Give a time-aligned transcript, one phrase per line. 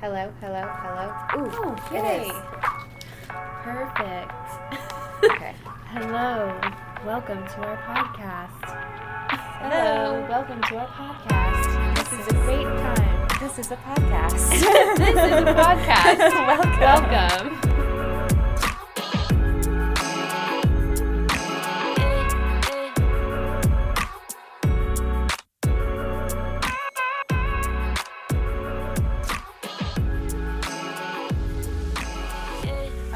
[0.00, 1.06] Hello, hello, hello.
[1.36, 2.32] Ooh, Oh, it is.
[3.62, 4.32] Perfect.
[5.24, 5.54] Okay.
[5.92, 6.58] Hello.
[7.04, 8.64] Welcome to our podcast.
[9.60, 10.26] Hello.
[10.28, 11.96] Welcome to our podcast.
[11.96, 13.28] This is a great time.
[13.40, 14.50] This is a podcast.
[14.96, 16.18] this is a podcast.
[16.46, 16.80] Welcome.
[16.80, 17.89] Welcome.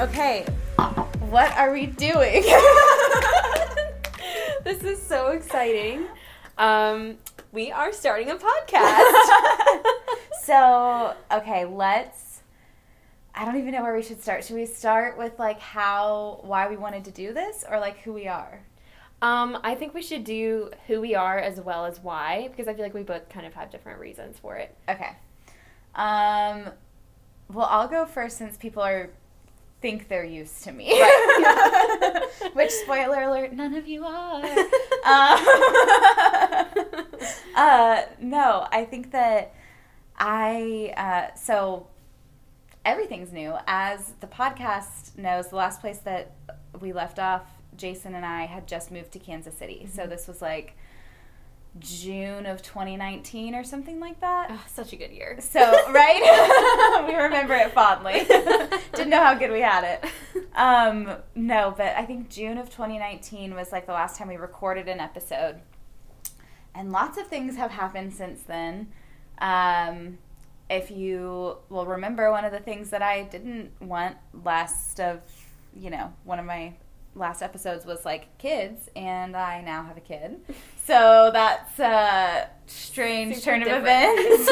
[0.04, 0.44] Okay,
[1.30, 2.44] what are we doing?
[4.62, 6.06] This is so exciting.
[6.58, 7.16] Um,
[7.52, 9.82] we are starting a podcast.
[10.42, 12.42] so, okay, let's.
[13.34, 14.44] I don't even know where we should start.
[14.44, 18.12] Should we start with like how, why we wanted to do this, or like who
[18.12, 18.60] we are?
[19.22, 22.74] um, I think we should do who we are as well as why, because I
[22.74, 24.76] feel like we both kind of have different reasons for it.
[24.86, 25.12] Okay.
[25.94, 26.72] Um.
[27.50, 29.08] Well, I'll go first since people are
[29.84, 30.86] think they're used to me.
[32.54, 34.42] Which spoiler alert, none of you are.
[34.42, 34.56] um,
[37.54, 39.54] uh, no, I think that
[40.16, 41.88] I uh, so
[42.86, 43.56] everything's new.
[43.66, 46.32] As the podcast knows, the last place that
[46.80, 47.46] we left off,
[47.76, 49.86] Jason and I had just moved to Kansas City.
[49.92, 50.78] So this was like
[51.78, 54.48] June of 2019 or something like that.
[54.50, 55.38] Ah, such a good year.
[55.40, 55.60] So,
[55.92, 57.04] right?
[57.08, 58.24] we remember it fondly.
[58.94, 60.44] Didn't know how good we had it.
[60.54, 64.88] Um, no, but I think June of 2019 was like the last time we recorded
[64.88, 65.60] an episode.
[66.74, 68.88] And lots of things have happened since then.
[69.38, 70.18] Um,
[70.70, 75.22] if you will remember, one of the things that I didn't want last of,
[75.74, 76.74] you know, one of my
[77.14, 80.40] last episodes was like kids, and I now have a kid.
[80.86, 84.50] So that's a strange Super turn of events.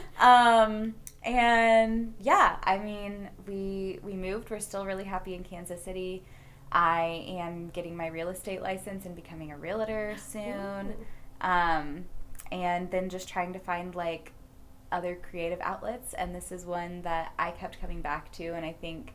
[0.20, 4.50] um, and yeah, I mean, we we moved.
[4.50, 6.24] We're still really happy in Kansas City.
[6.72, 10.94] I am getting my real estate license and becoming a realtor soon.
[11.40, 12.04] Um,
[12.52, 14.32] and then just trying to find like
[14.92, 16.14] other creative outlets.
[16.14, 18.48] And this is one that I kept coming back to.
[18.48, 19.14] And I think,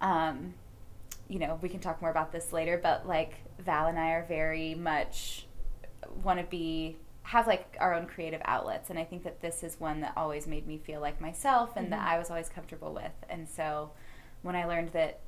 [0.00, 0.54] um,
[1.28, 4.24] you know, we can talk more about this later, but like Val and I are
[4.24, 5.46] very much
[6.22, 9.80] want to be have like our own creative outlets and i think that this is
[9.80, 12.12] one that always made me feel like myself and that Mhm.
[12.12, 13.10] i was always comfortable with.
[13.28, 13.90] And so
[14.42, 15.18] when i learned that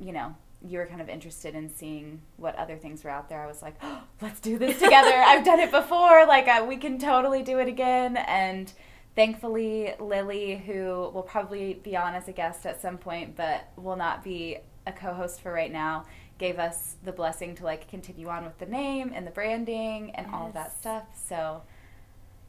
[0.00, 0.34] you know
[0.66, 3.62] you were kind of interested in seeing what other things were out there i was
[3.62, 5.12] like oh, let's do this together.
[5.26, 6.26] I've done it before.
[6.26, 8.16] Like uh, we can totally do it again.
[8.16, 8.72] And
[9.14, 13.94] thankfully lily who will probably be on as a guest at some point but will
[13.96, 16.04] not be a co-host for right now
[16.38, 20.26] gave us the blessing to like continue on with the name and the branding and
[20.34, 21.62] all of that stuff so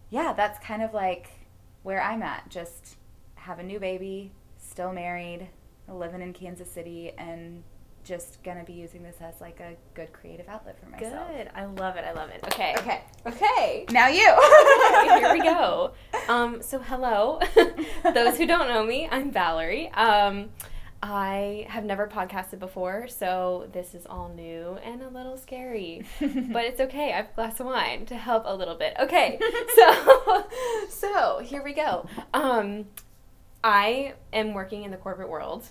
[0.10, 1.30] yeah that's kind of like
[1.84, 2.96] where i'm at just
[3.36, 5.48] have a new baby still married
[5.88, 7.64] living in kansas city and
[8.04, 11.50] just gonna be using this as like a good creative outlet for myself Good.
[11.56, 12.06] I love it.
[12.06, 12.44] I love it.
[12.46, 12.76] Okay.
[12.78, 13.86] okay Okay.
[13.90, 14.20] now you
[15.20, 15.92] here we go.
[16.30, 17.40] Um, so, hello.
[18.14, 19.90] Those who don't know me, I'm Valerie.
[19.90, 20.50] Um,
[21.08, 26.04] I have never podcasted before, so this is all new and a little scary.
[26.20, 27.14] But it's okay.
[27.14, 28.96] I have a glass of wine to help a little bit.
[29.00, 29.40] Okay,
[29.76, 30.46] so
[30.90, 32.08] so here we go.
[32.34, 32.86] Um,
[33.64, 35.68] I am working in the corporate world.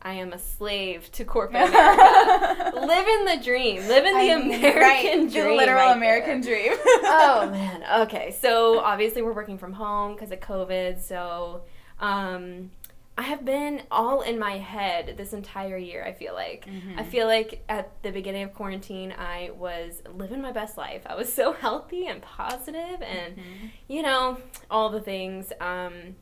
[0.00, 2.70] I am a slave to corporate America.
[2.76, 3.78] Living the dream.
[3.88, 5.48] Living the I mean, American right, dream.
[5.48, 10.14] the literal right american there dream oh man okay so obviously we're working from home
[10.14, 11.62] because of covid so
[11.98, 12.70] um
[13.18, 16.98] i have been all in my head this entire year i feel like Mhm.
[16.98, 21.14] i feel like at the beginning of quarantine i was living my best life i
[21.14, 23.70] was so healthy and positive and Mhm.
[23.88, 24.38] you know
[24.70, 26.14] all the things um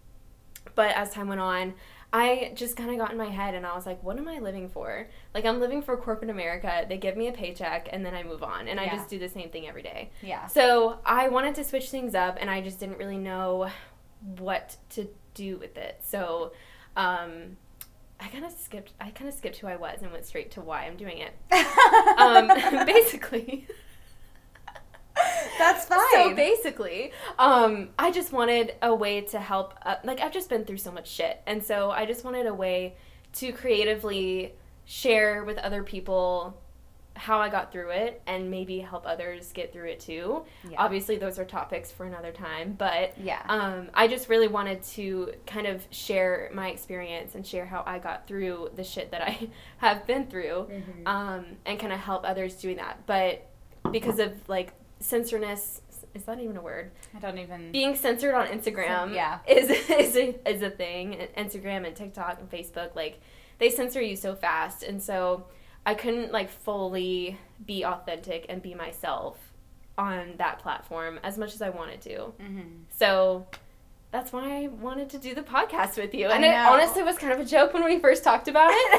[0.75, 1.75] but as time went on
[2.13, 4.39] I just kind of got in my head and I was like, what am I
[4.39, 5.09] living for?
[5.35, 6.87] Like, I'm living for corporate America.
[6.89, 8.69] They give me a paycheck and then I move on.
[8.69, 10.11] And I just do the same thing every day.
[10.23, 13.69] yeah So I wanted to switch things up, and I just didn't really know
[14.39, 16.01] what to do with it.
[16.05, 16.53] So
[16.97, 17.57] um,
[18.19, 18.93] I kind of skipped.
[19.01, 21.35] I kind of skipped who I was and went straight to why I'm doing it.
[22.19, 22.49] Um,
[22.87, 23.67] basically,
[25.59, 29.75] that's fine so basically, um, I just wanted a way to help.
[29.85, 32.55] Uh, like I've just been through so much shit, and so I just wanted a
[32.55, 32.97] way
[33.35, 34.55] to creatively
[34.87, 36.59] share with other people
[37.17, 40.45] how I got through it and maybe help others get through it too.
[40.71, 40.77] Yeah.
[40.81, 45.33] Obviously, those are topics for another time, but yeah um, I just really wanted to
[45.47, 49.49] kind of share my experience and share how I got through the shit that I
[49.79, 51.07] have been through Mhm.
[51.09, 53.07] um, and kind of help others doing that.
[53.07, 53.47] But
[53.91, 55.81] because of like censorness
[56.15, 56.93] is that even a word?
[57.15, 57.73] I don't even.
[57.73, 59.39] Being censored on Instagram Yeah.
[59.47, 61.29] is is a, is a thing.
[61.37, 63.21] Instagram and TikTok and Facebook like
[63.59, 65.47] they censor you so fast, and so
[65.87, 69.39] I couldn't like fully be authentic and be myself
[69.97, 72.33] on that platform as much as I wanted to.
[72.43, 72.83] Mhm.
[72.91, 73.47] So
[74.11, 76.27] that's why I wanted to do the podcast with you.
[76.29, 78.75] And it honestly was kind of a joke when we first talked about it.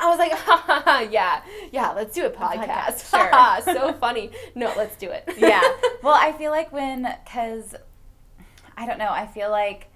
[0.00, 1.42] I was like, ha, ha, ha, yeah,
[1.72, 3.10] yeah, let's do a podcast.
[3.10, 3.74] podcast, sure.
[3.74, 4.30] So funny.
[4.54, 5.24] No, let's do it.
[5.38, 5.62] yeah.
[6.02, 7.74] Well, I feel like when, because
[8.76, 9.88] I don't know, I feel like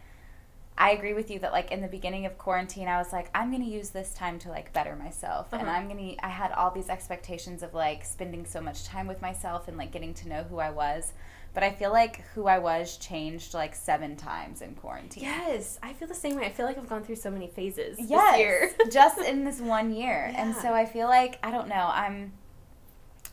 [0.81, 3.51] I agree with you that like in the beginning of quarantine, I was like, I'm
[3.51, 5.71] gonna use this time to like better myself, and Uh-huh.
[5.73, 6.15] I'm gonna.
[6.23, 9.91] I had all these expectations of like spending so much time with myself and like
[9.91, 11.13] getting to know who I was,
[11.53, 15.25] but I feel like who I was changed like seven times in quarantine.
[15.25, 16.47] Yes, I feel the same way.
[16.47, 18.71] I feel like I've gone through so many phases Yes, this year.
[18.93, 20.33] just in this one year.
[20.37, 21.91] And so I feel like I don't know.
[21.93, 22.33] I'm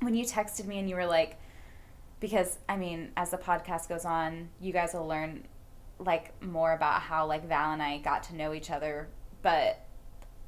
[0.01, 1.37] when you texted me and you were like,
[2.19, 5.43] because I mean, as the podcast goes on, you guys will learn
[5.99, 9.07] like more about how like Val and I got to know each other,
[9.41, 9.85] but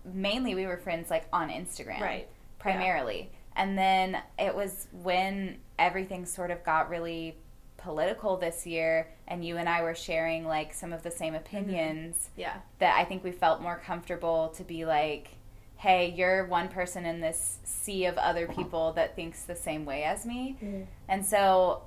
[0.05, 2.27] mainly we were friends like on Instagram, Right.
[2.59, 7.37] Primarily, and then it was when everything sort of got really
[7.77, 11.43] political this year and you and I were sharing like some of the same mm-hmm.
[11.43, 12.57] opinions Yeah.
[12.79, 15.29] that I think we felt more comfortable to be like,
[15.77, 20.03] hey, you're one person in this sea of other people that thinks the same way
[20.03, 20.57] as me.
[20.61, 20.83] Mm-hmm.
[21.07, 21.83] And so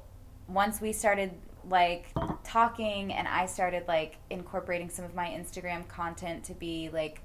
[0.46, 1.32] once we started
[1.70, 2.12] like
[2.44, 7.22] talking and I started like incorporating some of my Instagram content to be like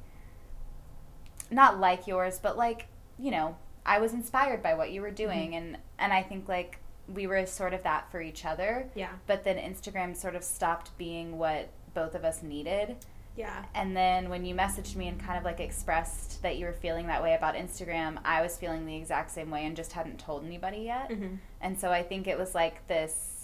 [1.51, 2.88] not like yours, but like,
[3.18, 6.80] you know, I was inspired by what you were doing and and I think like
[7.07, 8.89] we were sort of that for each other.
[8.95, 9.09] Yeah.
[9.27, 12.98] But then Instagram sort of stopped being what both of us needed.
[13.36, 13.65] Yeah.
[13.74, 17.07] And then when you messaged me and kind of like expressed that you were feeling
[17.07, 20.45] that way about Instagram, I was feeling the exact same way and just hadn't told
[20.45, 21.09] anybody yet.
[21.09, 21.39] Mhm.
[21.62, 23.34] And so I think it was like this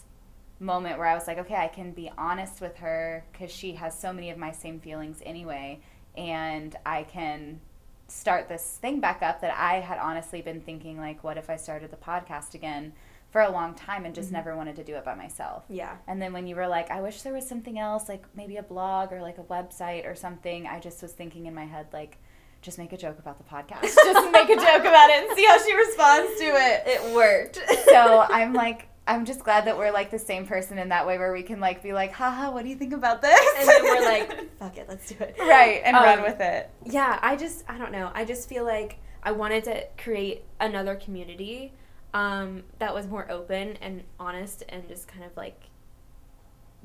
[0.61, 3.97] moment where I was like, okay, I can be honest with her because she has
[3.97, 5.81] so many of my same feelings anyway.
[6.15, 7.59] And I can
[8.07, 11.55] start this thing back up that I had honestly been thinking, like, what if I
[11.55, 12.93] started the podcast again
[13.31, 14.33] for a long time and just Mhm.
[14.33, 15.63] never wanted to do it by myself?
[15.69, 15.95] Yeah.
[16.07, 18.63] And then when you were like, I wish there was something else, like maybe a
[18.63, 22.17] blog or like a website or something, I just was thinking in my head, like,
[22.61, 23.81] just make a joke about the podcast.
[23.95, 26.83] just make a joke about it and see how she responds to it.
[26.85, 27.57] It worked.
[27.85, 31.18] So I'm like, I'm just glad that we're like the same person in that way
[31.18, 33.39] where we can like be like, haha, what do you think about this?
[33.59, 35.36] and then we're like, fuck it, let's do it.
[35.39, 36.69] right, and Um, run with it.
[36.86, 38.12] Yeah, I just I don't know.
[38.13, 41.74] I just feel like I wanted to create another community
[42.13, 45.59] um, that was more open and honest and just kind of like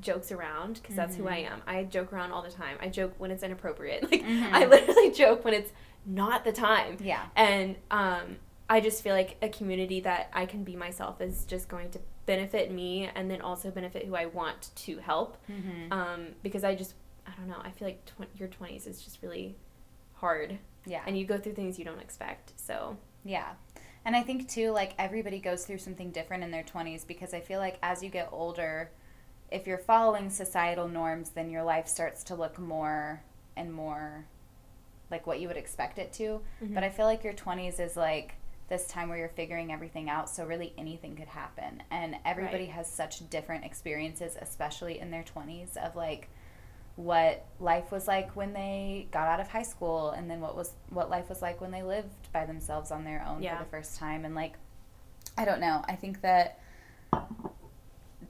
[0.00, 1.50] jokes around because that's who I Mhm.
[1.52, 1.62] am.
[1.66, 2.76] I joke around all the time.
[2.80, 4.02] I joke when it's inappropriate.
[4.10, 4.52] Like Mhm.
[4.52, 5.72] I literally joke when it's
[6.04, 6.98] not the time.
[7.00, 7.24] Yeah.
[7.34, 8.36] And um,
[8.68, 12.00] I just feel like a community that I can be myself is just going to
[12.26, 15.36] benefit me and then also benefit who I want to help.
[15.50, 15.92] Mm-hmm.
[15.92, 16.94] Um, because I just
[17.26, 17.60] I don't know.
[17.62, 19.56] I feel like tw- your twenties is just really
[20.14, 21.02] hard yeah.
[21.06, 22.52] and you go through things you don't expect.
[22.56, 23.52] So Yeah.
[24.04, 27.40] And I think too, like everybody goes through something different in their 20s because I
[27.40, 28.92] feel like as you get older,
[29.50, 33.22] if you're following societal norms, then your life starts to look more
[33.56, 34.26] and more
[35.10, 36.40] like what you would expect it to.
[36.62, 36.74] Mhm.
[36.74, 38.36] But I feel like your 20s is like
[38.68, 41.82] this time where you're figuring everything out, so really anything could happen.
[41.90, 42.70] And everybody Right.
[42.72, 46.28] has such different experiences, especially in their 20s, of like
[46.96, 50.72] what life was like when they got out of high school and then what was
[50.88, 53.58] what life was like when they lived by themselves on their own Yeah.
[53.58, 54.54] for the first time and like
[55.36, 55.84] I don't know.
[55.86, 56.58] I think that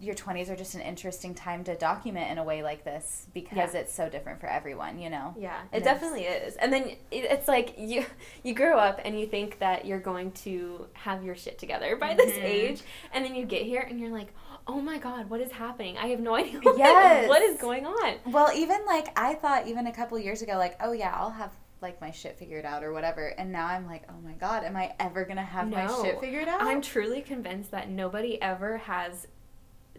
[0.01, 3.57] your 20s are just an interesting time to document in a way like this because
[3.75, 3.81] Yeah.
[3.81, 5.35] it's so different for everyone, you know.
[5.39, 6.57] yeah, And it definitely is.
[6.57, 8.05] And then it's like you
[8.43, 12.15] you grow up and you think that you're going to have your shit together by
[12.15, 12.45] this Mhm.
[12.45, 14.33] age, and then you get here and you're like,
[14.67, 15.97] oh my god, what is happening?
[15.97, 16.61] I have no idea.
[16.63, 17.29] What, Yes.
[17.29, 18.15] what is going on?
[18.27, 21.53] Well, even like I thought even a couple years ago like, oh yeah, I'll have
[21.83, 23.27] like my shit figured out or whatever.
[23.39, 26.19] And now I'm like, oh my god, am I ever going to have my shit
[26.21, 26.63] figured out?
[26.63, 29.27] I'm truly convinced that nobody ever has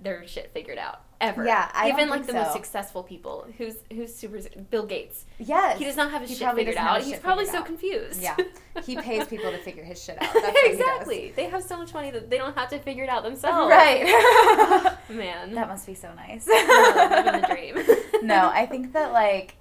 [0.04, 1.46] their shit figured out ever.
[1.46, 3.48] Yeah, I even like the most successful people.
[3.58, 4.40] Who's who's super
[4.70, 5.26] Bill Gates.
[5.40, 5.78] yes.
[5.80, 7.02] He does not have his He shit figured out.
[7.02, 7.66] He's probably so out.
[7.66, 8.22] confused.
[8.22, 8.36] Yeah.
[8.84, 10.34] He pays people to figure his shit out.
[10.34, 10.80] That's what he does.
[10.80, 11.34] exactly.
[11.36, 13.70] They have so much money that they don't have to figure it out themselves.
[13.70, 14.04] Right.
[15.10, 15.54] Man.
[15.56, 16.48] that must be so nice.
[16.48, 18.26] Living the dream.
[18.28, 19.56] no, I think that like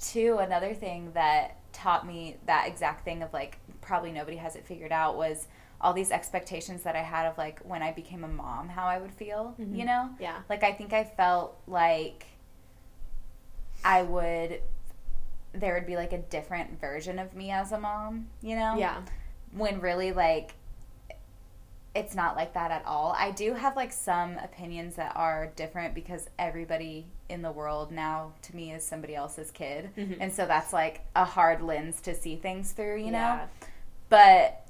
[0.00, 4.64] too another thing that taught me that exact thing of like probably nobody has it
[4.66, 5.46] figured out was
[5.80, 8.98] all these expectations that I had of like when I became a mom how I
[8.98, 9.76] would feel, Mhm.
[9.76, 10.10] you know?
[10.18, 10.38] Yeah.
[10.48, 12.26] Like I think I felt like
[13.84, 14.60] I would
[15.52, 18.76] there would be like a different version of me as a mom, you know?
[18.76, 19.00] Yeah.
[19.52, 20.54] When really like
[21.94, 23.14] it's not like that at all.
[23.18, 28.32] I do have like some opinions that are different because everybody in the world now
[28.42, 29.90] to me is somebody else's kid.
[29.96, 30.18] Mhm.
[30.20, 33.18] And so that's like a hard lens to see things through, you know?
[33.18, 33.46] Yeah.
[34.10, 34.65] But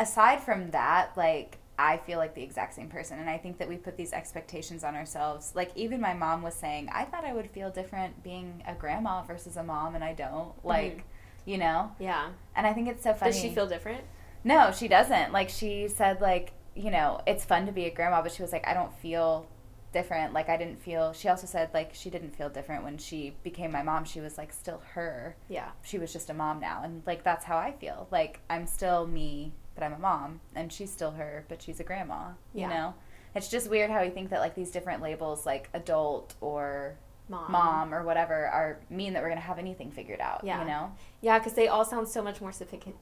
[0.00, 3.68] aside from that, like I feel like the exact same person and I think that
[3.68, 5.52] we put these expectations on ourselves.
[5.54, 9.22] Like even my mom was saying, I thought I would feel different being a grandma
[9.22, 10.56] versus a mom and I don't.
[10.58, 10.68] Mm-hmm.
[10.68, 11.04] Like,
[11.44, 11.92] you know?
[11.98, 12.30] Yeah.
[12.56, 13.32] And I think it's so funny.
[13.32, 14.02] Does she feel different?
[14.42, 15.32] No, she doesn't.
[15.32, 18.52] Like she said like, you know, it's fun to be a grandma, but she was
[18.52, 19.46] like I don't feel
[19.92, 20.32] different.
[20.32, 23.72] Like I didn't feel she also said like she didn't feel different when she became
[23.72, 24.04] my mom.
[24.04, 25.36] She was like still her.
[25.48, 25.70] Yeah.
[25.82, 28.06] She was just a mom now and like that's how I feel.
[28.10, 31.84] Like I'm still me, but I'm a mom and she's still her, but she's a
[31.84, 32.68] grandma, you Yeah.
[32.68, 32.94] know?
[33.34, 36.96] It's just weird how we think that like these different labels like adult or
[37.28, 37.52] Mom.
[37.52, 40.60] mom or whatever are mean that we're going to have anything figured out, Yeah.
[40.60, 40.92] you know?
[41.20, 42.50] Yeah, because they all sound so much more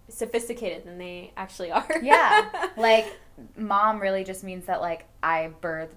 [0.08, 1.86] sophisticated than they actually are.
[2.02, 2.68] Yeah.
[2.76, 3.06] like
[3.56, 5.88] mom really just means that like I birthed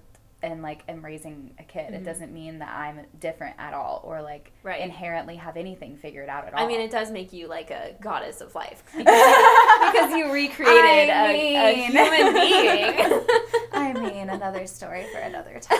[0.42, 1.94] and like am raising a kid.
[1.94, 2.04] It Mhm.
[2.04, 4.80] doesn't mean that I'm different at all or like Right.
[4.80, 6.64] inherently have anything figured out at all.
[6.64, 10.32] I mean, it does make you like a goddess of life because you, because you
[10.32, 13.20] recreated I a, a mean- human being.
[13.72, 15.78] I mean, another story for another time.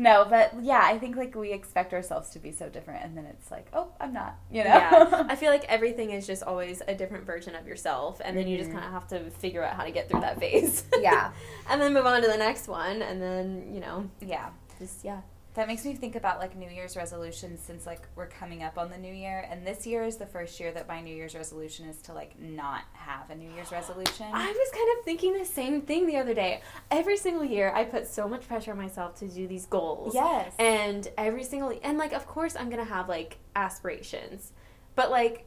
[0.00, 3.26] No, but yeah, I think like we expect ourselves to be so different, and then
[3.26, 4.36] it's like, oh, I'm not.
[4.50, 4.70] You know?
[4.70, 8.48] yeah, I feel like everything is just always a different version of yourself, and then
[8.48, 8.74] you just Mhm.
[8.74, 10.84] kind of have to figure out how to get through that phase.
[10.98, 11.32] Yeah.
[11.70, 14.48] and then move on to the next one, and then you know, yeah.
[14.78, 15.20] just yeah.
[15.54, 18.88] That makes me think about like New Year's resolutions since like we're coming up on
[18.88, 21.88] the new year, and this year is the first year that my New Year's resolution
[21.88, 24.26] is to like not have a New Year's resolution.
[24.32, 26.62] I was kind of thinking the same thing the other day.
[26.90, 30.14] Every single year, I put so much pressure on myself to do these goals.
[30.14, 30.52] yes.
[30.58, 34.52] And every single and like of course I'm gonna have like aspirations,
[34.94, 35.46] but like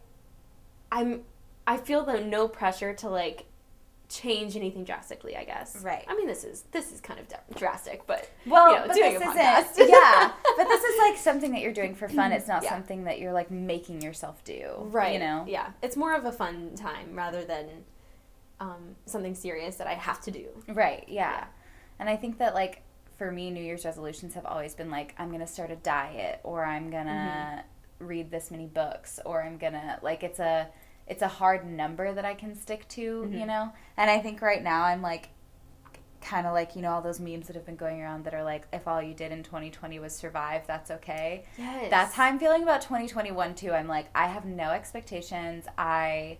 [0.91, 1.21] I'm
[1.65, 3.45] I feel the no pressure to like
[4.13, 5.35] change anything drastically.
[5.35, 5.81] I guess.
[5.83, 6.05] Right.
[6.07, 7.27] I mean this is this is kind of
[7.57, 9.89] drastic, but well, you know, but doing this a isn't.
[9.89, 12.31] yeah, but this is like something that you're doing for fun.
[12.31, 12.69] It's not Yeah.
[12.69, 14.71] something that you're like making yourself do.
[14.91, 15.13] right.
[15.13, 15.45] You know.
[15.47, 15.71] Yeah.
[15.81, 17.65] It's more of a fun time rather than
[18.59, 20.47] um, something serious that I have to do.
[20.67, 21.31] Right, yeah.
[21.31, 21.45] Yeah.
[21.99, 22.81] And I think that like
[23.17, 26.39] for me New Year's resolutions have always been like I'm going to start a diet
[26.43, 28.05] or I'm going to Mm-hmm.
[28.07, 30.67] read this many books or I'm going to like it's a
[31.07, 33.47] it's a hard number that I can stick to, you Mhm.
[33.47, 33.73] know?
[33.97, 35.29] And I think right now I'm like
[36.21, 38.43] kind of like, you know, all those memes that have been going around that are
[38.43, 41.43] like if all you did in 2020 was survive, that's okay.
[41.57, 41.89] Yes.
[41.89, 43.73] That's how I'm feeling about 2021 too.
[43.73, 45.65] I'm like, I have no expectations.
[45.77, 46.37] I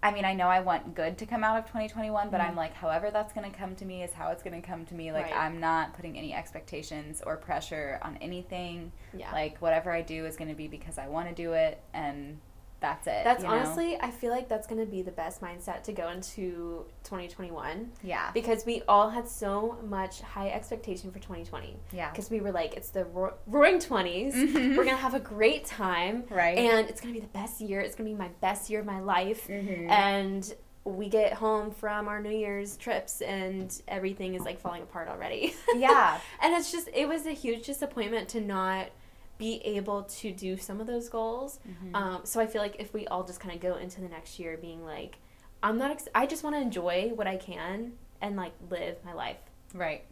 [0.00, 2.44] I mean, I know I want good to come out of 2021, but Mhm.
[2.50, 4.86] I'm like, however that's going to come to me is how it's going to come
[4.86, 5.10] to me.
[5.10, 5.36] Like, Right.
[5.36, 8.92] I'm not putting any expectations or pressure on anything.
[9.12, 9.32] Yeah.
[9.32, 12.38] Like, whatever I do is going to be because I want to do it, and
[12.80, 13.22] that's it.
[13.24, 13.54] That's you know?
[13.56, 17.90] honestly, I feel like that's going to be the best mindset to go into 2021
[18.02, 22.52] yeah, because we all had so much high expectation for 2020 yeah, because we were
[22.52, 24.34] like, it's the ro- roaring 20s.
[24.34, 24.76] Mhm.
[24.76, 26.24] We're going to have a great time.
[26.30, 26.56] right.
[26.58, 27.80] And it's going to be the best year.
[27.80, 29.48] It's going to be my best year of my life.
[29.48, 29.88] Mhm.
[29.90, 30.54] And
[30.84, 35.54] we get home from our New Year's trips and everything is like falling apart already.
[35.76, 38.86] yeah, and it's just, it was a huge disappointment to not
[39.38, 41.60] be able to do some of those goals.
[41.68, 41.94] Mhm.
[41.94, 44.38] Um, so I feel like if we all just kind of go into the next
[44.38, 45.18] year being like,
[45.62, 49.12] I'm not, ex- I just want to enjoy what I can and like live my
[49.12, 49.38] life.
[49.74, 50.04] right.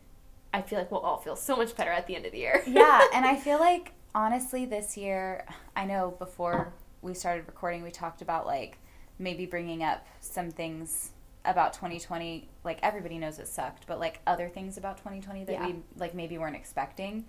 [0.55, 2.63] I feel like we'll all feel so much better at the end of the year.
[2.67, 7.91] yeah, and I feel like honestly this year, I know before we started recording, we
[7.91, 8.79] talked about like
[9.19, 11.11] maybe bringing up some things
[11.45, 12.49] about 2020.
[12.65, 15.67] Like everybody knows it sucked, but like other things about 2020 that Yeah.
[15.67, 17.27] we like maybe weren't expecting.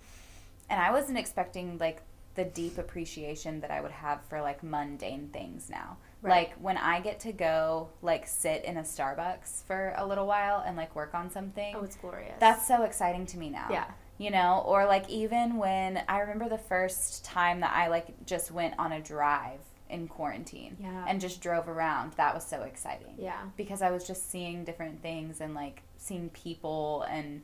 [0.70, 2.02] And I wasn't expecting like
[2.34, 5.96] the deep appreciation that I would have for like mundane things now.
[6.22, 6.30] Right.
[6.48, 10.62] Like when I get to go like sit in a Starbucks for a little while
[10.66, 11.74] and like work on something.
[11.76, 12.34] oh, it's glorious.
[12.38, 13.84] That's so exciting to me now yeah.
[14.18, 18.50] you know or like even when i remember the first time that i like just
[18.50, 19.60] went on a drive
[19.90, 21.04] in quarantine Yeah.
[21.08, 23.40] and just drove around that was so exciting Yeah.
[23.56, 27.42] because i was just seeing different things and like seeing people and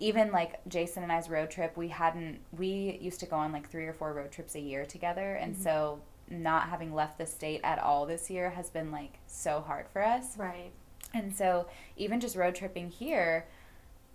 [0.00, 3.68] even like jason and i's road trip we hadn't we used to go on like
[3.70, 5.62] three or four road trips a year together and Mhm.
[5.62, 9.86] so not having left the state at all this year has been like so hard
[9.92, 10.72] for us Right.
[11.12, 11.66] and so
[11.96, 13.46] even just road tripping here,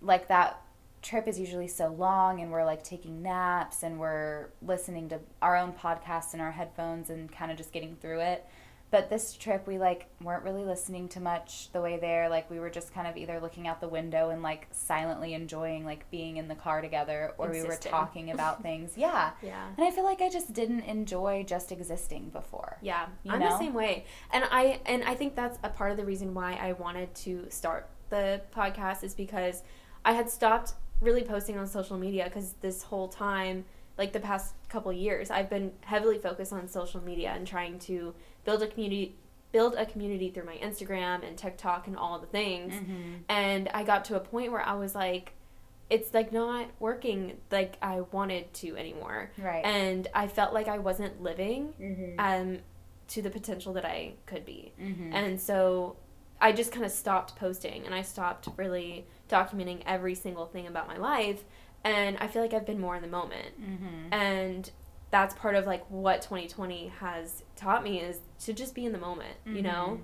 [0.02, 0.60] like that
[1.02, 5.56] trip is usually so long and we're like taking naps and we're listening to our
[5.56, 8.44] own podcasts in our headphones and kind of just getting through it.
[8.90, 12.28] But this trip, we like weren't really listening to much the way there.
[12.28, 15.84] Like we were just kind of either looking out the window and like silently enjoying
[15.84, 18.92] like being in the car together, or we were talking about things.
[18.96, 19.66] Yeah, Yeah.
[19.76, 22.78] and I feel like I just didn't enjoy just existing before.
[22.80, 23.50] Yeah, You I'm know?
[23.50, 26.52] the same way, and I and I think that's a part of the reason why
[26.54, 29.62] I wanted to start the podcast is because
[30.04, 33.64] I had stopped really posting on social media because this whole time,
[33.98, 38.14] like the past couple years, I've been heavily focused on social media and trying to
[38.44, 39.16] build a community
[39.52, 42.74] build a community through my Instagram and TikTok and all the things.
[42.74, 43.14] Mm-hmm.
[43.28, 45.32] And I got to a point where I was like
[45.88, 49.30] it's like not working like I wanted to anymore.
[49.38, 49.64] Right.
[49.64, 52.18] And I felt like I wasn't living mm-hmm.
[52.18, 52.58] um,
[53.08, 54.72] to the potential that I could be.
[54.80, 55.12] Mm-hmm.
[55.12, 55.96] And so
[56.40, 60.88] I just kind of stopped posting and I stopped really documenting every single thing about
[60.88, 61.44] my life.
[61.86, 63.60] And I feel like I've been more in the moment.
[63.60, 64.12] mm-hmm.
[64.12, 64.70] And
[65.10, 68.98] that's part of like what 2020 has taught me is to just be in the
[68.98, 70.00] moment, you know?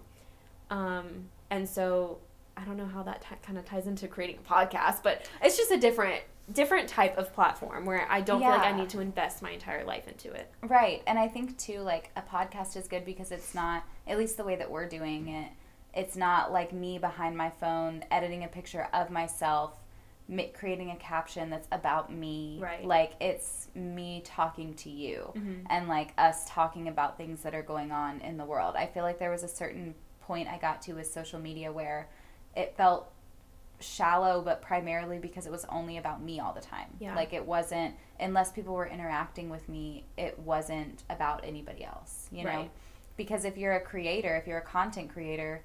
[0.71, 2.19] Um, and so
[2.57, 5.57] I don't know how that t- kind of ties into creating a podcast, but it's
[5.57, 6.23] just a different
[6.53, 9.85] different type of platform where I don't feel like I need to invest my entire
[9.85, 10.51] life into it.
[10.63, 11.03] Right.
[11.07, 14.45] And I think too like a podcast is good because it's not at least the
[14.45, 15.51] way that we're doing it.
[15.95, 19.73] It's not like me behind my phone editing a picture of myself,
[20.55, 22.59] creating a caption that's about me.
[22.61, 22.85] Right.
[22.85, 25.67] Like it's me talking to you Mhm.
[25.69, 28.77] and like us talking about things that are going on in the world.
[28.77, 32.09] I feel like there was a certain point I got to with social media where
[32.55, 33.11] it felt
[33.81, 36.97] shallow but primarily because it was only about me all the time.
[37.01, 37.17] Yeah.
[37.17, 42.45] Like it wasn't unless people were interacting with me, it wasn't about anybody else, you
[42.45, 42.51] know?
[42.51, 42.71] Right.
[43.17, 45.63] Because if you're a creator, if you're a content creator,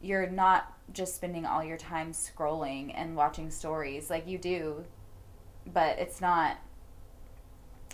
[0.00, 4.84] you're not just spending all your time scrolling and watching stories like you do,
[5.72, 6.58] but it's not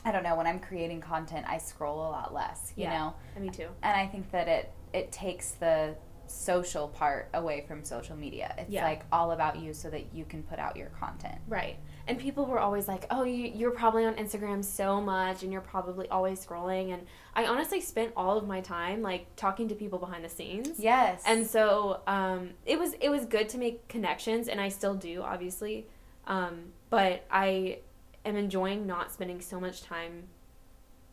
[0.04, 2.98] I don't know, when I'm creating content, I scroll a lot less, you Yeah.
[2.98, 3.14] know?
[3.40, 3.68] Me too.
[3.84, 5.94] And I think that it it takes the
[6.26, 8.54] social part away from social media.
[8.58, 8.84] It's Yeah.
[8.84, 11.38] like all about you so that you can put out your content.
[11.46, 11.78] Right.
[12.06, 15.60] And people were always like, oh, you, you're probably on Instagram so much and you're
[15.60, 16.92] probably always scrolling.
[16.92, 20.78] And I honestly spent all of my time like talking to people behind the scenes.
[20.78, 21.22] Yes.
[21.26, 25.22] And so um, it was it was good to make connections, and I still do,
[25.22, 25.86] obviously.
[26.26, 27.78] Um, but I
[28.24, 30.24] am enjoying not spending so much time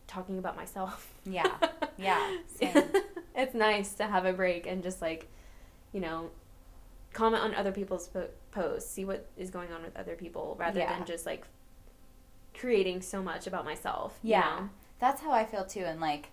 [0.08, 1.14] talking about myself.
[1.26, 1.52] Yeah.
[1.98, 2.38] Yeah.
[3.36, 5.28] It's nice to have a break and just like,
[5.92, 6.30] you know,
[7.14, 10.80] comment on other people's po- posts, see what is going on with other people, rather
[10.80, 10.96] Yeah.
[10.98, 11.46] than just like
[12.54, 14.20] creating so much about myself.
[14.22, 14.42] you Yeah.
[14.42, 14.70] know?
[15.00, 16.32] That's how I feel too and like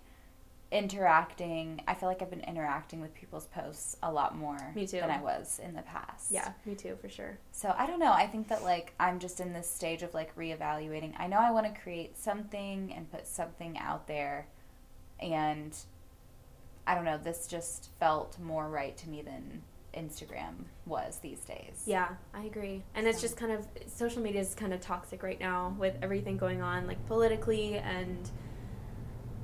[0.69, 4.99] interacting I feel like I've been interacting with people's posts a lot more Me too.
[4.99, 6.29] than I was in the past.
[6.29, 7.37] Yeah, me too, for sure.
[7.53, 8.11] So I don't know.
[8.11, 11.13] I think that like I'm just in this stage of like reevaluating.
[11.17, 14.47] I know I want to create something and put something out there,
[15.21, 15.73] and
[16.85, 17.17] I don't know.
[17.17, 19.63] This just felt more right to me than
[19.93, 20.53] Instagram
[20.85, 21.83] was these days.
[21.85, 22.83] Yeah, I agree.
[22.95, 26.37] And it's just kind of social media is kind of toxic right now with everything
[26.37, 28.29] going on, like politically and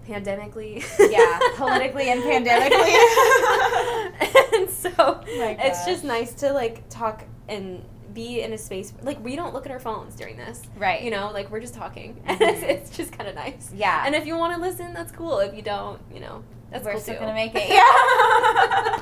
[0.07, 0.83] pandemically.
[1.11, 2.93] Yeah, politically and pandemically.
[4.59, 4.91] and so
[5.37, 9.55] my it's just nice to like talk and be in a space like we don't
[9.55, 10.61] look at our phones during this.
[10.77, 11.01] Right.
[11.01, 12.21] You know, like we're just talking.
[12.25, 12.47] And Mhm.
[12.53, 13.71] it's, it's just kind of nice.
[13.75, 14.03] Yeah.
[14.05, 15.39] And if you want to listen, that's cool.
[15.39, 17.19] If you don't, you know, that's We're cool still too.
[17.21, 17.69] gonna make it.
[17.69, 18.97] Yeah.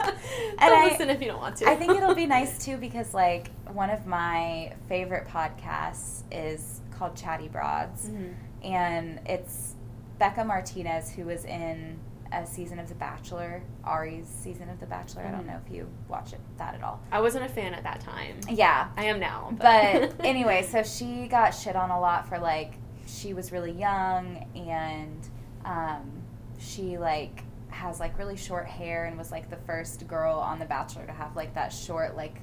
[0.59, 1.69] I- listen if you don't want to.
[1.69, 7.15] I think it'll be nice too because like one of my favorite podcasts is called
[7.15, 8.07] Chatty Broads.
[8.09, 8.33] Mhm.
[8.63, 9.75] and it's
[10.19, 11.99] Bekah Martinez who was in
[12.31, 15.23] a season of The Bachelor, Arie's season of The Bachelor.
[15.23, 15.47] I don't Mhm.
[15.47, 17.01] know if you watch it that at all.
[17.11, 18.39] I wasn't a fan at that time.
[18.47, 19.49] Yeah, I am now.
[19.57, 22.75] but anyway, so she got shit on a lot for like
[23.07, 25.27] she was really young and
[25.65, 26.21] um,
[26.59, 30.65] she like has like really short hair and was like the first girl on The
[30.65, 32.35] Bachelor to have like that short like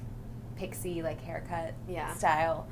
[0.55, 2.13] pixie like haircut Yeah.
[2.13, 2.67] style.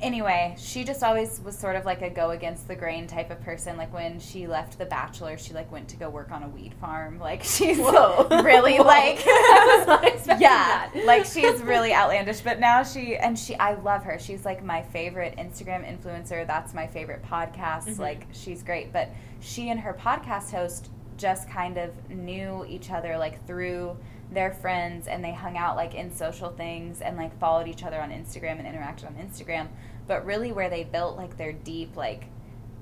[0.00, 3.40] Anyway, she just always was sort of like a go against the grain type of
[3.40, 3.76] person.
[3.76, 6.72] Like when she left The Bachelor, she like went to go work on a weed
[6.74, 7.18] farm.
[7.28, 8.28] Like she's Whoa.
[8.44, 8.84] really Whoa.
[8.84, 11.04] like I was not expecting yeah, that.
[11.04, 12.42] like she's really outlandish.
[12.42, 14.20] But now she and she, I love her.
[14.20, 16.46] She's like my favorite Instagram influencer.
[16.46, 17.88] That's my favorite podcast.
[17.88, 17.98] Mhm.
[17.98, 18.92] Like she's great.
[18.92, 19.10] But
[19.40, 23.96] she and her podcast host just kind of knew each other like through
[24.32, 28.00] their friends and they hung out like in social things and like followed each other
[28.00, 29.68] on Instagram and interacted on Instagram.
[30.06, 32.24] But really where they built like their deep like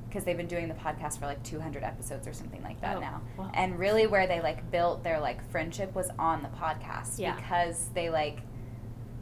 [0.09, 3.01] because they've been doing the podcast for like 200 episodes or something like that Oh,
[3.01, 3.21] now.
[3.37, 3.51] wow.
[3.55, 7.35] And really where they like built their like friendship was on the podcast Yeah.
[7.35, 8.41] because they like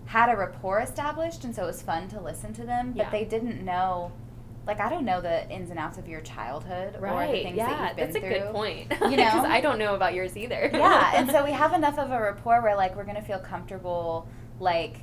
[0.07, 3.11] had a rapport established and so it was fun to listen to them, but Yeah.
[3.11, 4.13] they didn't know
[4.67, 7.69] like I don't know the ins and outs of your childhood or the things Yeah,
[7.69, 8.31] that you've been that's a through.
[8.31, 8.93] good point.
[9.11, 9.25] You know?
[9.25, 10.71] because I don't know about yours either.
[10.75, 14.27] yeah, and so we have enough of a rapport where like we're gonna feel comfortable
[14.61, 14.97] like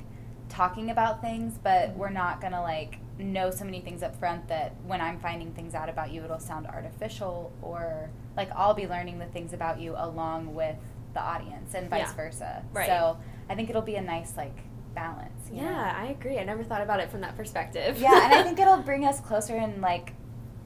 [0.48, 2.14] talking about things, but we're mm-hmm.
[2.14, 5.88] not gonna like know so many things up front that when I'm finding things out
[5.88, 10.54] about you, it'll sound artificial or like I'll be learning the things about you along
[10.54, 10.76] with
[11.14, 12.14] the audience and vice Yeah.
[12.14, 12.64] versa.
[12.72, 12.86] Right.
[12.86, 14.56] So I think it'll be a nice like
[14.94, 15.48] balance.
[15.50, 15.70] you know?
[15.70, 16.38] Yeah, I agree.
[16.38, 17.98] I never thought about it from that perspective.
[18.00, 20.14] yeah, and I think it'll bring us closer and like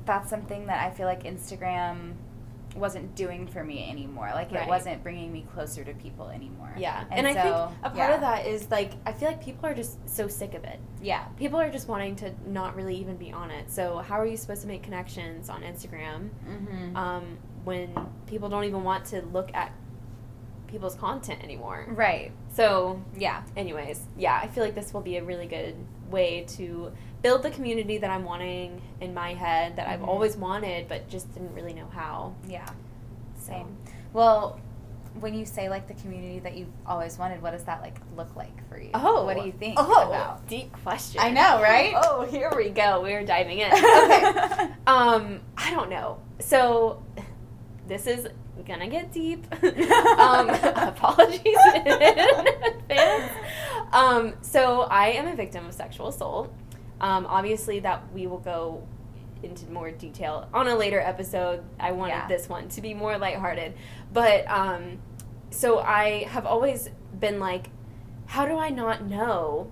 [0.05, 2.13] that's something that I feel like Instagram
[2.77, 4.31] wasn't doing for me anymore.
[4.35, 4.63] Like Right.
[4.65, 6.73] it wasn't bringing me closer to people anymore.
[6.77, 8.15] Yeah, And, and, I think a part yeah.
[8.15, 10.79] of that is like I feel like people are just so sick of it.
[11.03, 11.25] Yeah.
[11.39, 13.73] People are just wanting to not really even be on it.
[13.73, 16.97] So how are you supposed to make connections on Instagram Mm-hmm.
[16.97, 19.73] um, when people don't even want to look at
[20.67, 21.87] people's content anymore?
[21.89, 22.31] right.
[22.57, 23.43] So, Yeah.
[23.55, 25.77] anyways, yeah, I feel like this will be a really good
[26.11, 26.91] way to
[27.21, 30.09] build the community that I'm wanting in my head that I've Mhm.
[30.09, 32.33] always wanted, but just didn't really know how.
[32.49, 32.65] Yeah.
[33.37, 33.77] So- Same.
[34.15, 34.59] Well,
[35.21, 38.35] when you say like the community that you've always wanted, what does that like look
[38.37, 38.89] like for you?
[38.95, 40.47] Oh, what do you think oh, about?
[40.49, 41.21] Deep question.
[41.21, 41.93] I know, right?
[41.95, 43.03] Oh, here we go.
[43.03, 43.71] We're diving in.
[43.73, 44.71] Okay.
[44.87, 46.19] um, I don't know.
[46.39, 47.03] So,
[47.87, 48.29] this is
[48.65, 49.47] gonna get deep.
[50.19, 53.33] um, apologies in advance.
[53.93, 56.53] Um, so I am a victim of sexual assault.
[57.01, 58.87] Um, obviously, that we will go
[59.43, 61.63] into more detail on a later episode.
[61.79, 62.29] I wanted Yeah.
[62.29, 63.75] this one to be more lighthearted,
[64.13, 64.99] but um,
[65.51, 66.89] so I have always
[67.19, 67.69] been like,
[68.27, 69.71] how do I not know?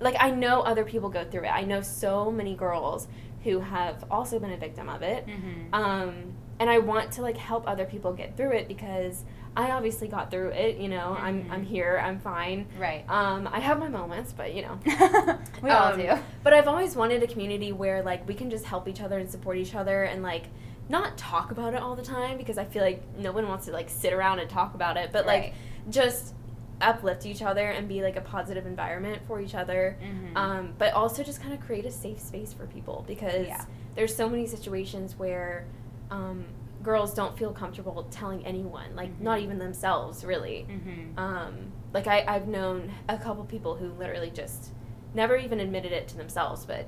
[0.00, 1.48] Like I know other people go through it.
[1.48, 3.08] I know so many girls
[3.44, 5.26] who have also been a victim of it.
[5.26, 5.72] mm-hmm.
[5.74, 9.24] Um, and I want to like help other people get through it because
[9.56, 10.76] I obviously got through it.
[10.78, 11.50] You know, I'm Mhm.
[11.52, 12.00] I'm here.
[12.04, 12.66] I'm fine.
[12.78, 13.04] right.
[13.08, 14.78] Um, I have my moments, but you know.
[15.62, 16.18] we all Um, do.
[16.42, 19.30] But I've always wanted a community where like we can just help each other and
[19.30, 20.44] support each other and like
[20.88, 23.72] not talk about it all the time because I feel like no one wants to
[23.72, 25.54] like sit around and talk about it, but like Right.
[25.90, 26.34] just
[26.80, 29.96] uplift each other and be like a positive environment for each other.
[30.00, 30.36] Mhm.
[30.36, 33.64] Um, but also just kind of create a safe space for people because Yeah.
[33.96, 35.64] there's so many situations where
[36.10, 36.44] um,
[36.82, 39.20] girls don't feel comfortable telling anyone, like Mhm.
[39.22, 40.66] not even themselves, really.
[40.68, 41.18] Mhm.
[41.18, 44.70] Um, like I, I've known a couple people who literally just
[45.14, 46.86] never even admitted it to themselves, but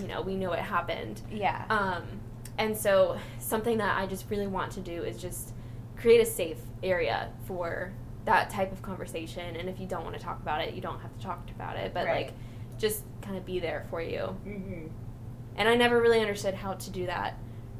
[0.00, 1.22] you know we know it happened.
[1.30, 1.64] yeah.
[1.70, 2.04] Um,
[2.58, 5.52] and so something that I just really want to do is just
[5.96, 7.92] create a safe area for
[8.24, 9.56] that type of conversation.
[9.56, 11.76] And if you don't want to talk about it, you don't have to talk about
[11.76, 12.26] it, but Right.
[12.26, 12.34] like
[12.78, 14.36] just kind of be there for you.
[14.46, 14.86] mm-hmm.
[15.56, 17.34] And I never really understood how to do that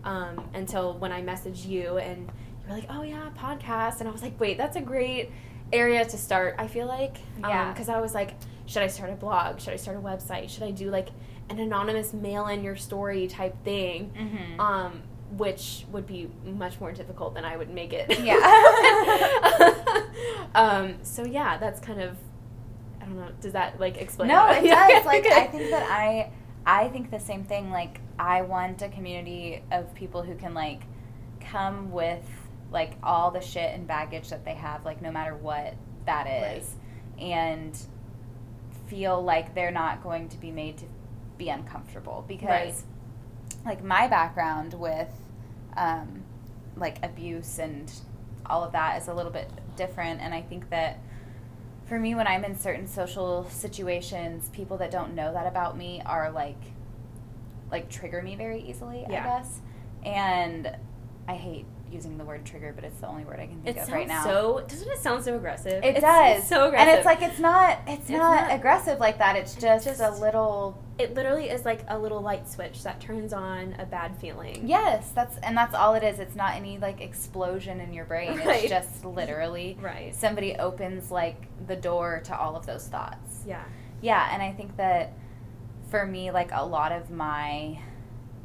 [0.07, 4.13] um, until when I messaged you and you were like, "Oh yeah, podcast," and I
[4.13, 5.31] was like, "Wait, that's a great
[5.73, 7.73] area to start." I feel like, Yeah.
[7.73, 8.35] because I was like,
[8.67, 9.61] "Should I start a blog?
[9.61, 10.49] Should I start a website?
[10.49, 11.09] Should I do like
[11.51, 14.61] an anonymous mail in your story type thing?" Mm-hmm.
[14.61, 18.17] Um, which would be much more difficult than I would make it.
[18.21, 18.37] Yeah.
[20.55, 22.17] um, so yeah, that's kind of.
[23.01, 23.29] I don't know.
[23.41, 24.29] Does that like explain?
[24.29, 24.65] No, it?
[24.65, 25.05] it does.
[25.05, 26.31] Like I think that I
[26.67, 27.71] I think the same thing.
[27.71, 30.83] Like I want a community of people who can like
[31.41, 32.25] come with
[32.73, 35.75] like all the shit and baggage that they have, like no matter what
[36.07, 36.75] that is,
[37.19, 37.79] and
[38.89, 40.85] feel like they're not going to be made to
[41.39, 42.85] be uncomfortable because Right.
[43.65, 45.11] like my background with
[45.77, 46.23] um,
[46.77, 47.93] like abuse and
[48.47, 50.99] all of that is a little bit different and i think that
[51.87, 56.03] for me when i'm in certain social situations people that don't know that about me
[56.05, 56.61] are like
[57.71, 59.21] like trigger me very easily Yeah.
[59.21, 59.61] i guess
[60.05, 60.77] and
[61.29, 63.83] i hate using the word trigger but it's the only word i can think It
[63.83, 64.65] of right now so.
[64.69, 65.83] Doesn't it sound so aggressive?
[65.83, 68.53] it It's- does it's so aggressive, and it's like it's not it's, It's not, not.
[68.59, 72.49] aggressive like that it's just, just- a little it literally is like a little light
[72.49, 74.67] switch that turns on a bad feeling.
[74.67, 76.19] Yes, that's and that's all it is.
[76.19, 78.39] It's not any like explosion in your brain.
[78.39, 78.63] Right.
[78.65, 80.15] It's just literally Right.
[80.15, 83.43] somebody opens like the door to all of those thoughts.
[83.47, 83.63] Yeah.
[84.01, 85.13] Yeah, and I think that
[85.91, 87.79] for me like a lot of my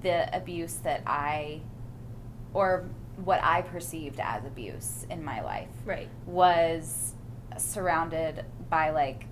[0.01, 1.61] the abuse that I
[2.53, 2.89] or
[3.23, 6.09] what I perceived as abuse in my life Right.
[6.25, 7.13] was
[7.57, 9.25] surrounded by like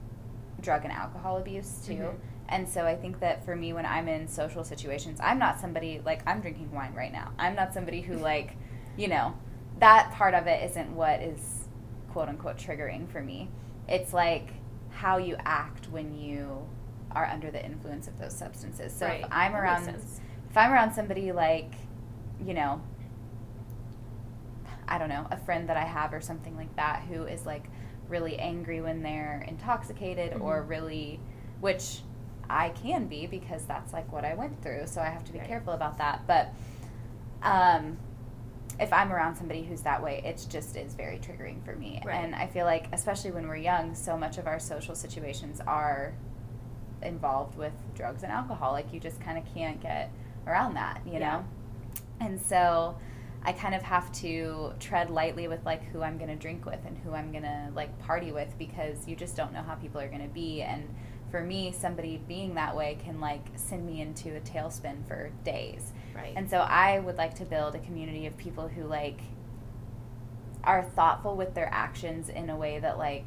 [0.62, 1.94] drug and alcohol abuse too.
[1.94, 2.16] Mhm.
[2.50, 6.02] And so I think that for me when I'm in social situations, I'm not somebody
[6.04, 7.32] like I'm drinking wine right now.
[7.38, 8.56] I'm not somebody who like,
[8.98, 9.34] you know,
[9.80, 11.68] that part of it isn't what is
[12.12, 13.50] quote unquote triggering for me.
[13.88, 14.54] It's like
[14.90, 16.68] how you act when you
[17.12, 18.94] are under the influence of those substances.
[18.94, 19.22] So right.
[19.22, 21.72] if I'm around if I'm around somebody like,
[22.44, 22.82] you know,
[24.90, 27.66] I don't know, a friend that I have or something like that who is like
[28.08, 30.70] really angry when they're intoxicated or Mhm.
[30.70, 31.20] really,
[31.62, 32.02] which
[32.50, 34.88] I can be because that's like what I went through.
[34.88, 35.48] So I have to be Right.
[35.48, 36.22] careful about that.
[36.26, 36.50] But
[37.44, 37.98] um,
[38.80, 42.02] if I'm around somebody who's that way, it just is very triggering for me.
[42.04, 42.16] Right.
[42.16, 46.14] And I feel like, especially when we're young, so much of our social situations are
[47.02, 48.72] involved with drugs and alcohol.
[48.72, 50.12] Like you just kind of can't get
[50.48, 51.20] around that, you Yeah.
[51.20, 51.46] know?
[52.20, 52.98] And so
[53.44, 56.80] I kind of have to tread lightly with like who I'm going to drink with
[56.86, 60.02] and who I'm going to like party with because you just don't know how people
[60.02, 60.84] are going to be and
[61.32, 65.94] for me somebody being that way can like send me into a tailspin for days.
[66.16, 66.34] Right.
[66.36, 69.22] And so I would like to build a community of people who like
[70.64, 73.26] are thoughtful with their actions in a way that like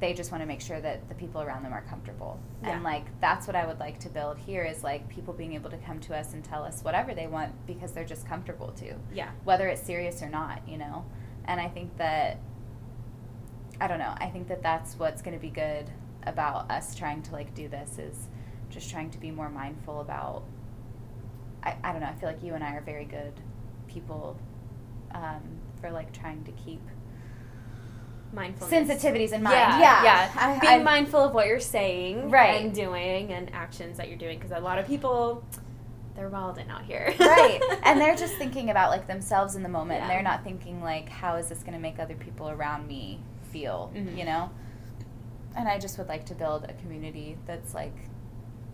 [0.00, 2.38] they just want to make sure that the people around them are comfortable.
[2.62, 2.70] Yeah.
[2.70, 5.70] And like that's what I would like to build here is like people being able
[5.70, 8.94] to come to us and tell us whatever they want because they're just comfortable to,
[9.12, 9.30] yeah.
[9.44, 11.04] whether it's serious or not, you know.
[11.44, 12.38] And I think that
[13.80, 14.14] I don't know.
[14.18, 15.90] I think that that's what's going to be good
[16.26, 18.28] about us trying to like do this is
[18.70, 20.44] just trying to be more mindful about
[21.62, 22.08] I, I don't know.
[22.08, 23.32] I feel like you and I are very good
[23.88, 24.38] people
[25.14, 25.42] um,
[25.80, 26.82] for like trying to keep
[28.34, 28.88] Mindfulness.
[28.88, 29.56] sensitivities in mind.
[29.56, 30.30] Yeah, Yeah, yeah.
[30.36, 32.62] I- Being I- mindful of what you're saying, Right.
[32.64, 35.44] and doing, and actions that you're doing, because a lot of people,
[36.16, 37.60] they're wilding out here, right.
[37.84, 41.08] And they're just thinking about like themselves in the moment, and they're not thinking like,
[41.08, 43.20] how is this going to make other people around me
[43.52, 43.90] feel?
[43.94, 44.16] Mhm.
[44.16, 44.50] You know.
[45.56, 47.94] And I just would like to build a community that's like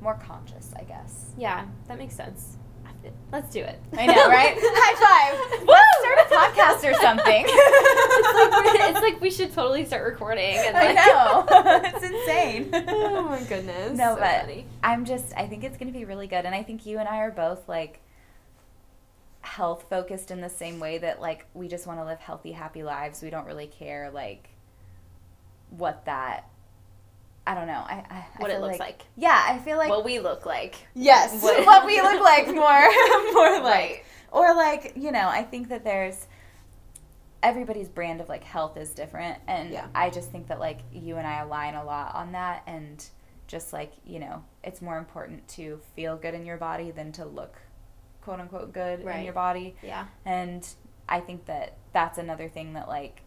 [0.00, 1.32] more conscious, I guess.
[1.36, 2.56] yeah, that makes sense.
[3.32, 3.78] Let's do it.
[3.96, 4.56] I know, right?
[4.60, 5.66] High five!
[5.66, 7.44] Let's start a podcast or something.
[7.48, 10.56] it's, like it's like we should totally start recording.
[10.56, 11.46] And I know.
[11.84, 12.70] it's insane.
[12.88, 13.96] oh my goodness.
[13.96, 14.66] No, so but funny.
[14.82, 16.44] I'm just, I think it's going to be really good.
[16.44, 18.00] And I think you and I are both like
[19.42, 22.82] health focused in the same way that like we just want to live healthy, happy
[22.82, 23.22] lives.
[23.22, 24.48] We don't really care like
[25.70, 26.49] what that,
[27.50, 27.82] I don't know.
[27.84, 29.02] I, I I What it looks like.
[29.16, 29.90] Yeah, I feel like.
[29.90, 30.76] what we look like.
[30.94, 32.54] yes, what- what, we look like more,
[33.34, 33.64] more like.
[33.64, 34.02] Right.
[34.30, 36.28] Or like, you know, I think that there's
[37.42, 39.86] everybody's brand of like health is different and Yeah.
[39.94, 43.04] I just think that like you and I align a lot on that and
[43.48, 47.24] just like, you know, it's more important to feel good in your body than to
[47.24, 47.56] look
[48.22, 49.74] quote unquote good in your body.
[49.82, 50.06] Yeah.
[50.24, 50.68] And
[51.08, 53.22] I think that that's another thing that like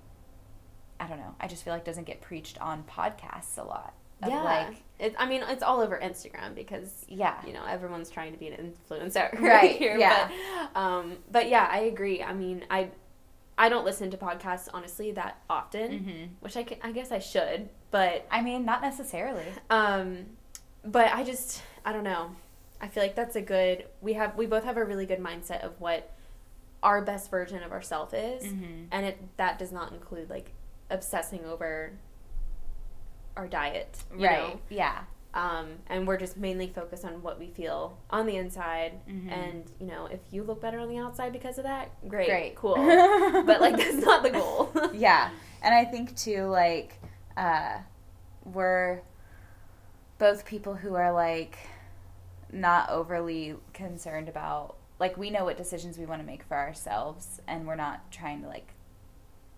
[0.99, 3.93] I don't know, I just feel like doesn't get preached on podcasts a lot.
[4.29, 4.41] Yeah.
[4.43, 7.35] like it, I mean, it's all over Instagram because yeah.
[7.45, 9.97] you know everyone's trying to be an influencer Right, here.
[9.97, 10.29] yeah.
[10.73, 12.21] But, um, but yeah, I agree.
[12.23, 12.89] I mean, I
[13.57, 16.29] I don't listen to podcasts honestly that often, Mhm.
[16.39, 19.45] which I, ca- I guess I should, but I mean, not necessarily.
[19.69, 20.25] um,
[20.85, 22.35] but I just I don't know.
[22.81, 23.85] I feel like that's a good.
[24.01, 26.11] We have we both have a really good mindset of what
[26.81, 28.87] our best version of ourselves is, Mhm.
[28.91, 30.51] and it that does not include like
[30.89, 31.93] obsessing over
[33.37, 34.53] our diet, you right.
[34.53, 34.59] know?
[34.69, 34.99] Yeah.
[35.33, 39.31] um, and we're just mainly focused on what we feel on the inside Mhm.
[39.31, 42.55] and you know if you look better on the outside because of that great, Great.
[42.55, 42.75] cool
[43.45, 45.31] but like that's not the goal yeah
[45.63, 46.99] and i think too like
[47.35, 47.79] uh
[48.45, 49.01] we're
[50.19, 51.57] both people who are like
[52.51, 57.41] not overly concerned about like we know what decisions we want to make for ourselves
[57.47, 58.73] and we're not trying to like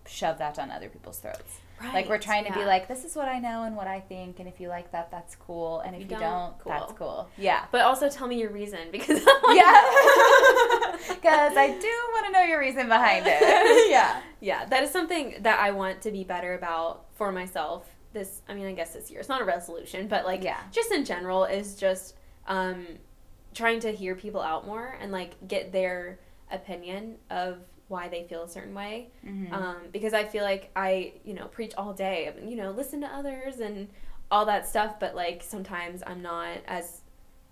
[0.06, 1.58] shove that down other people's throats
[1.92, 4.38] like we're trying to be like this is what i know and what i think
[4.38, 6.94] and if you like that that's cool and if, you, don't, that's cool.
[6.98, 7.30] cool.
[7.36, 7.64] Yeah.
[7.70, 9.18] But also tell me your reason because
[9.52, 9.82] yeah.
[11.08, 13.40] Because i do want to know your reason behind it.
[13.90, 14.20] Yeah.
[14.40, 14.64] Yeah.
[14.66, 18.66] That is something that i want to be better about for myself this i mean
[18.66, 19.20] i guess this year.
[19.20, 20.60] It's not a resolution but like Yeah.
[20.72, 22.14] just in general is just
[22.46, 22.86] um
[23.54, 26.18] trying to hear people out more and like get their
[26.50, 27.58] opinion of
[27.88, 29.52] why they feel a certain way Mhm.
[29.52, 33.06] um, because I feel like I, you know, preach all day, you know, listen to
[33.06, 33.88] others and
[34.30, 37.02] all that stuff, but like sometimes I'm not as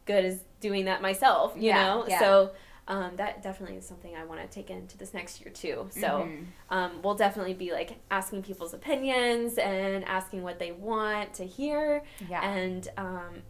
[0.07, 2.07] good as doing that myself, you Yeah, know?
[2.09, 2.18] yeah.
[2.18, 2.51] So
[2.88, 5.87] um, that definitely is something I want to take into this next year too.
[5.90, 6.47] So Mhm.
[6.68, 12.03] um, we'll definitely be like asking people's opinions and asking what they want to hear
[12.29, 13.42] yeah and, um,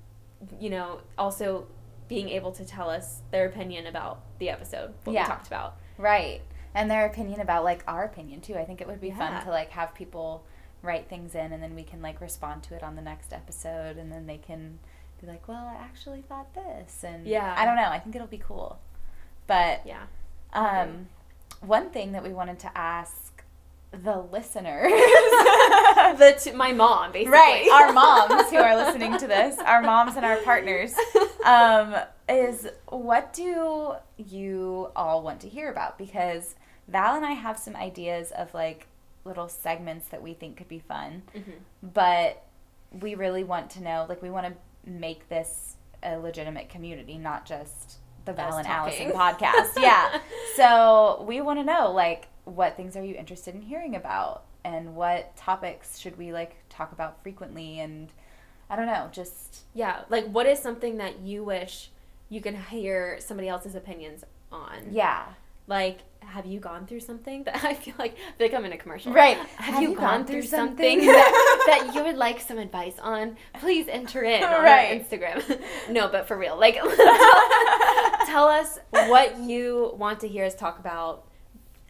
[0.60, 1.66] you know, also
[2.08, 5.22] being able to tell us their opinion about the episode, what Yeah.
[5.22, 5.76] we talked about.
[5.96, 6.42] Right.
[6.74, 8.56] And their opinion about like our opinion too.
[8.56, 9.18] I think it would be Yeah.
[9.18, 10.44] fun to like have people
[10.82, 13.96] write things in and then we can like respond to it on the next episode
[13.96, 14.78] and then they can
[15.20, 17.54] be like, "Well, I actually thought this." And Yeah.
[17.56, 17.88] I don't know.
[17.88, 18.78] I think it'll be cool.
[19.46, 20.02] But Yeah.
[20.52, 21.08] um
[21.60, 23.42] one thing that we wanted to ask
[23.92, 24.90] the listeners
[26.18, 30.16] the t- my mom basically right our moms who are listening to this our moms
[30.16, 30.92] and our partners
[31.44, 31.94] um,
[32.28, 36.56] is what do you all want to hear about because
[36.88, 38.86] val and i have some ideas of like
[39.24, 41.54] little segments that we think could be fun Mhm.
[41.82, 42.42] but
[42.92, 47.46] we really want to know like we want to make this a legitimate community, not
[47.46, 49.10] just the Val and talking.
[49.10, 49.70] Allison podcast.
[49.82, 50.20] Yeah.
[50.56, 54.94] So we want to know like what things are you interested in hearing about and
[54.94, 58.10] what topics should we like talk about frequently and
[58.70, 61.90] I don't know, just Yeah, like what is something that you wish
[62.28, 64.88] you could hear somebody else's opinions on?
[64.90, 65.24] yeah.
[65.66, 69.12] Like, have you gone through something that I feel like like I'm in a commercial?
[69.12, 69.36] Right.
[69.56, 73.36] Have, you, gone, through something, that, that you would like some advice on?
[73.60, 75.02] Please enter in on Right.
[75.08, 75.60] Instagram.
[75.90, 76.74] no, but for real, like,
[78.26, 81.26] tell us what you want to hear us talk about.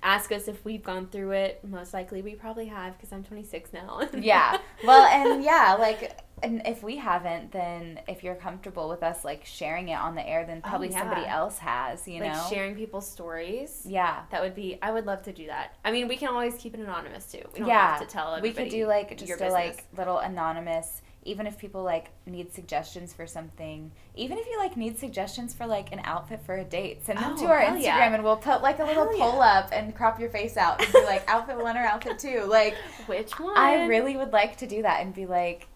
[0.02, 1.60] Ask us if we've gone through it.
[1.66, 4.02] Most likely, we probably have because I'm 26 now.
[4.18, 4.58] yeah.
[4.84, 9.44] Well, and yeah, like, and if we haven't, then if you're comfortable with us like
[9.44, 10.98] sharing it on the air, then Oh, probably yeah.
[11.00, 12.46] somebody else has, you like know?
[12.50, 13.82] sharing people's stories.
[13.88, 14.22] Yeah.
[14.30, 14.78] That would be.
[14.82, 15.76] I would love to do that.
[15.84, 17.42] I mean, we can always keep it anonymous too.
[17.52, 17.96] We don't yeah.
[17.96, 18.42] have to tell it.
[18.42, 21.00] we could do like just a like little anonymous.
[21.26, 25.66] Even if people like need suggestions for something, even if you like need suggestions for
[25.66, 28.14] like an outfit for a date, send them Oh, to our Instagram yeah.
[28.14, 29.58] and we'll put like a little Hell poll yeah.
[29.60, 32.44] up and crop your face out and be like outfit one or outfit two.
[32.46, 32.74] Like
[33.06, 33.56] Which one?
[33.56, 35.66] I really would like to do that and be like,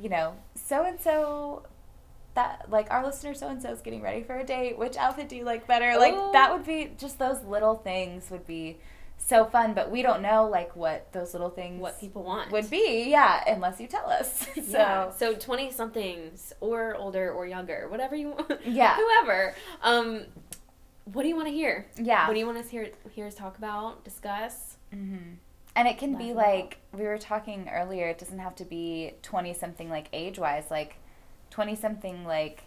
[0.00, 1.64] you know, so and so
[2.34, 4.78] that like our listener so and so is getting ready for a date.
[4.78, 5.98] Which outfit do you like better?
[5.98, 8.78] Like that would be just those little things would be
[9.20, 12.70] so fun, but we don't know like what those little things what people want would
[12.70, 14.46] be, yeah, unless you tell us.
[14.54, 15.10] so Yeah.
[15.10, 18.60] So twenty somethings or older or younger, whatever you want.
[18.64, 18.96] Yeah.
[18.96, 19.54] Whoever.
[19.82, 20.22] Um,
[21.12, 21.86] what do you want to hear?
[21.96, 22.28] yeah.
[22.28, 24.76] What do you want us hear hear us talk about, discuss?
[24.92, 25.34] hmm
[25.78, 28.08] And it can be like we were talking earlier.
[28.08, 30.96] It doesn't have to be twenty something like age wise, like
[31.50, 32.64] twenty something like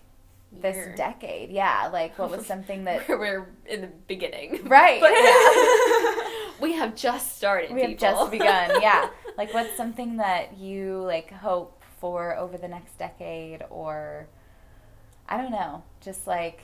[0.52, 0.96] this Year.
[0.96, 1.50] decade.
[1.52, 6.52] Yeah, like what was something that We're- in the beginning, Right, But yeah.
[6.62, 7.74] we have just started.
[7.74, 8.82] we have just begun.
[8.82, 14.28] Yeah, like what's something that you like hope for over the next decade, or
[15.28, 16.62] I don't know, just like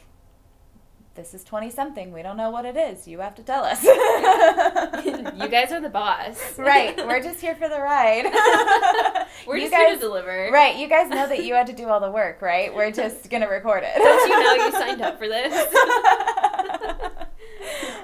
[1.17, 2.13] this is twenty something.
[2.13, 3.07] We don't know what it is.
[3.07, 3.83] You have to tell us.
[3.83, 6.95] you guys are the boss, right?
[7.05, 8.25] We're just here for the ride.
[9.47, 10.49] We're You just guys, here to deliver.
[10.53, 12.73] Right, you guys know that you had to do all the work, right?
[12.73, 13.95] We're just gonna record it.
[13.97, 15.53] Don't you know you signed up for this?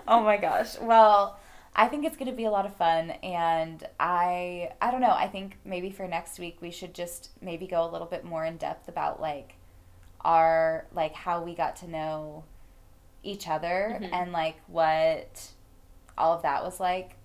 [0.08, 0.78] oh my gosh.
[0.82, 1.39] Well,
[1.76, 5.10] I think it's going to be a lot of fun and I I don't know,
[5.12, 8.45] I think maybe for next week we should just maybe go a little bit more
[8.45, 9.56] in depth about like
[10.21, 12.43] our like how we got to know
[13.23, 14.09] each other Mhm.
[14.13, 15.49] and like what
[16.17, 17.15] all of that was like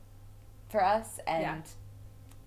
[0.69, 1.61] for us and Yeah.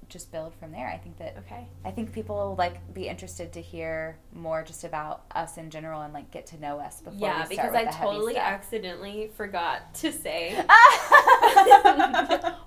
[0.10, 0.88] just build from there.
[0.88, 1.68] I think that Okay.
[1.86, 6.02] I think people will like be interested to hear more just about us in general
[6.02, 9.32] and like get to know us before Yeah, we because start with I totally accidentally
[9.36, 10.56] forgot to say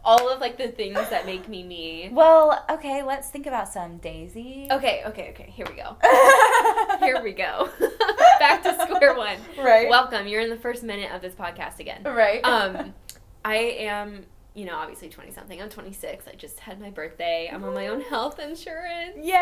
[0.04, 2.08] all of like the things that make me me.
[2.12, 4.68] well, okay, let's think about some Daisy.
[4.70, 5.50] Okay, okay, okay.
[5.50, 5.96] Here we go.
[7.04, 7.68] Here we go.
[8.44, 9.38] Back to square one.
[9.56, 9.88] Right.
[9.88, 10.26] Welcome.
[10.26, 12.02] You're in the first minute of this podcast again.
[12.04, 12.44] right.
[12.44, 12.92] Um,
[13.44, 15.62] I am, you know, obviously 20 something.
[15.62, 16.28] I'm 26.
[16.28, 17.48] I just had my birthday.
[17.50, 19.16] I'm on my own health insurance.
[19.16, 19.32] Yay!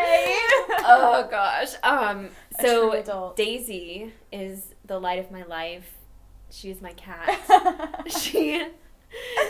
[0.85, 1.73] oh gosh.
[1.83, 2.29] Um,
[2.61, 3.33] so.
[3.35, 5.95] Daisy is the light of my life.
[6.49, 8.05] She is my cat.
[8.07, 8.65] she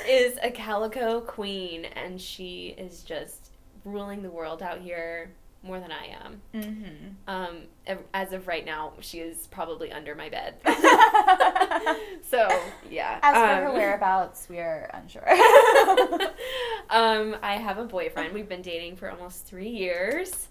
[0.10, 3.52] is a calico queen and she is just
[3.86, 5.30] ruling the world out here
[5.64, 6.42] more than I am.
[6.54, 6.94] mm-hmm.
[7.28, 10.56] Um, as of right now, she is probably under my bed.
[12.30, 12.50] so
[12.90, 13.20] yeah.
[13.24, 15.28] As for her um, whereabouts, we are unsure.
[16.90, 18.34] um, I have a boyfriend.
[18.34, 20.50] We've been dating for almost three years,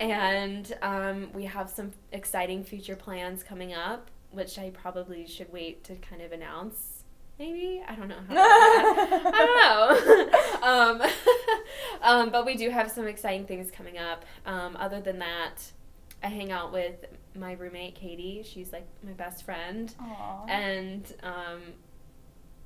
[0.00, 5.84] and um, we have some exciting future plans coming up, which I probably should wait
[5.84, 6.93] to kind of announce.
[7.38, 8.16] Maybe I don't know.
[8.28, 9.96] How I
[10.60, 11.02] don't know.
[11.02, 11.10] um,
[12.02, 14.24] um, but we do have some exciting things coming up.
[14.46, 15.56] Um, other than that,
[16.22, 18.44] I hang out with my roommate Katie.
[18.44, 20.46] She's like my best friend Aw.
[20.46, 21.60] and um,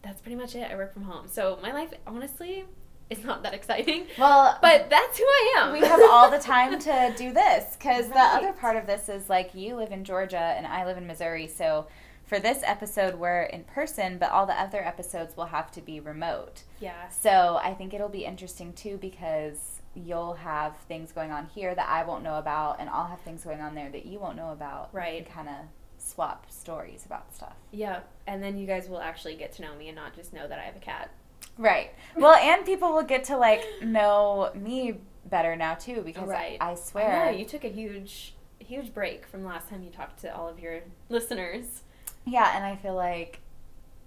[0.02, 0.70] that's pretty much it.
[0.70, 2.66] I work from home, so my life honestly
[3.08, 4.04] is not that exciting.
[4.18, 5.72] well, But that's who I am.
[5.72, 9.30] we have all the time to do this because the other part of this is
[9.30, 11.86] like you live in Georgia and I live in Missouri, so
[12.28, 15.98] for this episode we're in person, but all the other episodes will have to be
[15.98, 16.62] remote.
[16.78, 17.08] yeah.
[17.08, 21.88] So I think it'll be interesting too because you'll have things going on here that
[21.88, 24.50] I won't know about, and I'll have things going on there that you won't know
[24.52, 24.90] about.
[24.92, 25.18] Right.
[25.24, 25.54] And kind of
[25.96, 27.56] swap stories about stuff.
[27.72, 30.46] Yeah, and then you guys will actually get to know me and not just know
[30.46, 31.10] that I have a cat.
[31.56, 31.90] Right.
[32.14, 36.56] Well, and people will get to like know me better now too because Right.
[36.60, 37.22] I swear.
[37.22, 40.48] I know, you took a huge, huge break from last time you talked to all
[40.48, 41.82] of your listeners.
[42.28, 43.40] Yeah, and I feel like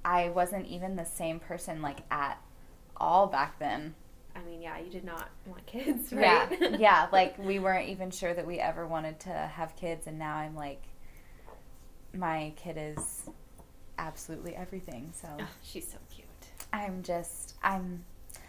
[0.06, 2.42] I wasn't even the same person like at
[2.98, 3.96] all back then.
[4.36, 6.48] I mean, yeah, you did not want kids, right?
[6.62, 7.08] Yeah, yeah.
[7.12, 10.56] Like we weren't even sure that we ever wanted to have kids, and now I'm
[10.56, 10.82] like,
[12.14, 13.30] my kid is
[13.98, 15.12] absolutely everything.
[15.14, 16.28] So Oh, she's so cute.
[16.74, 18.04] I'm just, I'm,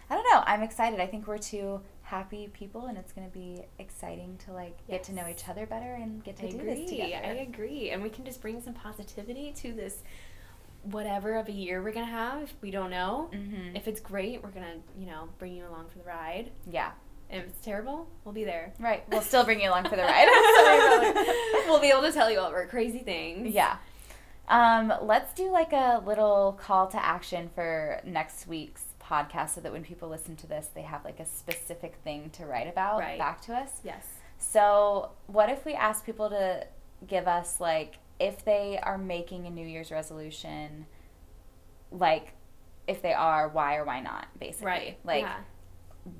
[0.09, 0.43] I don't know.
[0.45, 0.99] I'm excited.
[0.99, 1.81] I think we're two
[2.13, 5.95] happy people, and it's gonna be exciting to like get to know each other better
[5.95, 6.75] and get to I do agree.
[6.75, 7.25] this together.
[7.25, 7.89] I agree.
[7.89, 10.03] And we can just bring some positivity to this
[10.83, 12.53] whatever of a year we're going to have.
[12.61, 13.29] We don't know.
[13.33, 13.75] Mm-hmm.
[13.75, 16.51] If it's great, we're going to, you know, bring you along for the ride.
[16.69, 16.91] yeah.
[17.29, 18.73] If it's terrible, we'll be there.
[18.79, 19.03] Right.
[19.09, 20.27] We'll still bring you along for the ride.
[21.67, 23.55] we'll be able to tell you all of our crazy things.
[23.55, 23.77] Yeah.
[24.47, 29.71] Um, let's do like a little call to action for next week's podcast so that
[29.71, 33.17] when people listen to this, they have like a specific thing to write about Right.
[33.19, 33.81] back to us.
[33.83, 34.05] Yes.
[34.37, 36.65] So, what if we ask people to
[37.07, 40.85] give us like if they are making a New Year's resolution,
[41.91, 42.33] like
[42.87, 44.65] if they are, why or why not, basically.
[44.67, 44.97] Right.
[45.03, 45.37] Like yeah.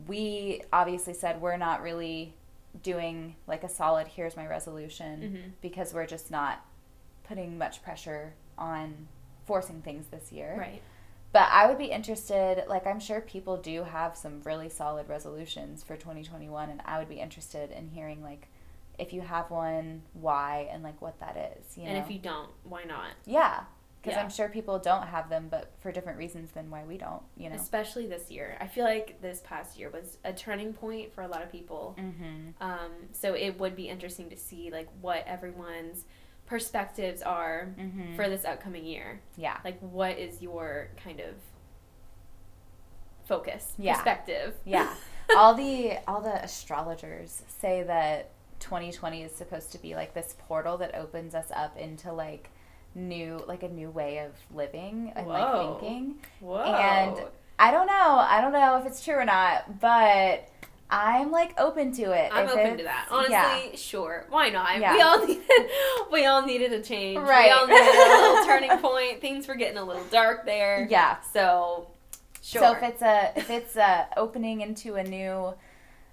[0.07, 2.33] we obviously said we're not really
[2.81, 5.51] doing like a solid here's my resolution Mhm.
[5.61, 6.65] because we're just not
[7.23, 9.07] putting much pressure on
[9.45, 10.55] forcing things this year.
[10.57, 10.81] Right.
[11.33, 15.83] But I would be interested, like, I'm sure people do have some really solid resolutions
[15.83, 18.47] for 2021, and I would be interested in hearing, like,
[18.99, 21.75] if you have one, why, and, like, what that is.
[21.75, 22.05] You and know?
[22.05, 23.09] if you don't, why not?
[23.25, 23.63] Yeah.
[23.99, 24.23] Because Yeah.
[24.23, 27.49] I'm sure people don't have them, but for different reasons than why we don't, you
[27.49, 27.55] know?
[27.55, 28.55] Especially this year.
[28.59, 31.95] I feel like this past year was a turning point for a lot of people.
[31.97, 32.61] Mm-hmm.
[32.61, 36.03] Um, so it would be interesting to see like what everyone's
[36.45, 38.15] perspectives are Mm-hmm.
[38.15, 39.21] for this upcoming year.
[39.37, 39.57] yeah.
[39.63, 41.33] Like what is your kind of
[43.25, 43.95] focus, Yeah.
[43.95, 44.53] perspective?
[44.65, 44.93] Yeah.
[45.37, 50.77] all the all the astrologers say that 2020 is supposed to be like this portal
[50.77, 52.49] that opens us up into like
[52.95, 55.33] new like a new way of living and Whoa.
[55.33, 56.15] like thinking.
[56.39, 56.61] Whoa.
[56.63, 57.23] And
[57.59, 57.93] I don't know.
[58.19, 60.47] I don't know if it's true or not, but
[60.93, 62.29] I'm like open to it.
[62.31, 63.07] I'm open to that.
[63.09, 63.75] Honestly, yeah.
[63.75, 64.25] sure.
[64.29, 64.79] Why not?
[64.79, 64.93] Yeah.
[64.93, 65.69] We all needed
[66.11, 67.17] we all needed a change.
[67.17, 67.45] Right.
[67.45, 69.19] We all needed a little turning point.
[69.19, 70.87] Things were getting a little dark there.
[70.89, 71.19] Yeah.
[71.21, 71.87] So
[72.41, 72.61] sure.
[72.61, 75.55] So if it's a if it's a opening into a new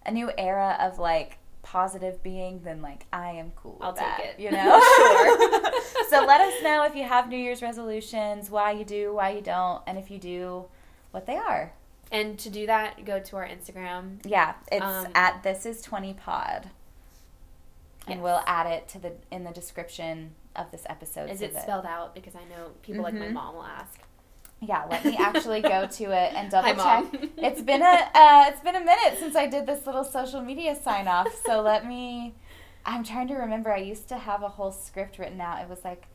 [0.06, 4.06] a new era of like positive being, then like I am cool with I'll take
[4.06, 4.40] that, it.
[4.40, 6.08] You know, Sure.
[6.08, 9.42] so let us know if you have New Year's resolutions, why you do, why you
[9.42, 10.64] don't, and if you do,
[11.10, 11.72] what they are.
[12.10, 14.18] And to do that, go to our Instagram.
[14.24, 16.70] Yeah, it's Um, at this is twenty pod,
[18.06, 18.22] and Yes.
[18.22, 21.30] we'll add it to the in the description of this episode.
[21.30, 22.14] Is so it that- spelled out?
[22.14, 23.32] Because I know people like my Mhm.
[23.34, 24.00] mom will ask.
[24.62, 27.30] Yeah, let me actually go to it and double Hi, check.
[27.38, 30.74] It's been a uh, it's been a minute since I did this little social media
[30.74, 31.28] sign off.
[31.46, 32.34] So let me.
[32.84, 33.72] I'm trying to remember.
[33.72, 35.60] I used to have a whole script written out.
[35.62, 36.06] It was like,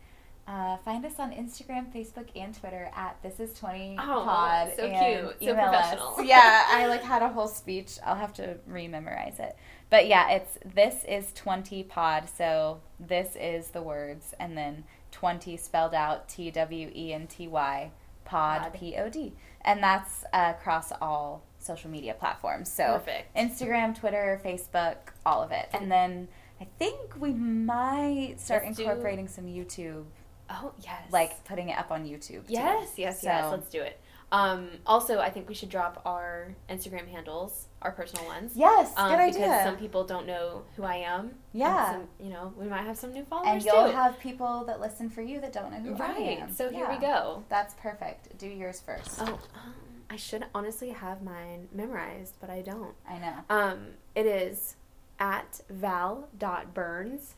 [0.47, 4.73] uh, find us on Instagram, Facebook, and Twitter at this is Twenty pod.
[4.75, 5.35] so and cute.
[5.41, 5.89] So email us.
[5.89, 6.23] professional.
[6.25, 7.97] Yeah, I like had a whole speech.
[8.05, 9.55] I'll have to rememorize it.
[9.89, 12.29] But yeah, it's this is twenty pod.
[12.29, 17.47] So this is the words, and then twenty spelled out T W E N T
[17.47, 17.91] Y
[18.23, 18.71] pod.
[18.73, 22.71] P O D, and that's uh, across all social media platforms.
[22.71, 23.35] So Perfect.
[23.35, 26.27] Instagram, Twitter, Facebook, all of it, and then
[26.61, 30.05] I think we might start Let's do- incorporating some YouTube,
[30.49, 31.03] Oh yes.
[31.11, 32.45] like putting it up on YouTube.
[32.47, 32.53] too.
[32.53, 33.51] yes, yes, yes.
[33.51, 33.99] Let's do it.
[34.31, 38.53] Um, also, I think we should drop our Instagram handles, our personal ones.
[38.55, 41.31] Yes, Um, good because some people don't know who I am.
[41.53, 41.91] Yeah.
[41.93, 43.95] some, you know, we might have some new followers and you'll too.
[43.95, 46.39] have people that listen for you that don't know who I am.
[46.41, 46.53] right.
[46.55, 47.43] So here we go.
[47.49, 48.37] That's perfect.
[48.37, 49.19] Do yours first.
[49.21, 49.73] Oh, um,
[50.09, 52.93] I should honestly have mine memorized, but I don't.
[53.07, 53.35] I know.
[53.49, 54.75] Um, it is
[55.19, 57.35] at val.byrnes,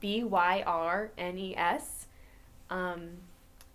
[0.00, 2.06] B Y R N E S.
[2.74, 3.18] Um,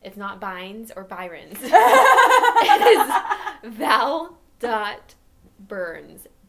[0.03, 1.57] it's not Bynes or Byron's.
[1.63, 2.81] it
[3.63, 4.37] is val.byrnes,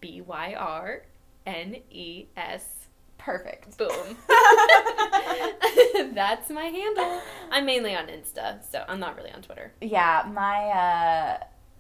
[0.00, 1.02] B Y R
[1.46, 2.88] N E S.
[3.18, 3.78] Perfect.
[3.78, 3.88] Boom.
[6.14, 7.20] That's my handle.
[7.50, 9.72] I'm mainly on Insta, so I'm not really on Twitter.
[9.80, 11.38] Yeah, my uh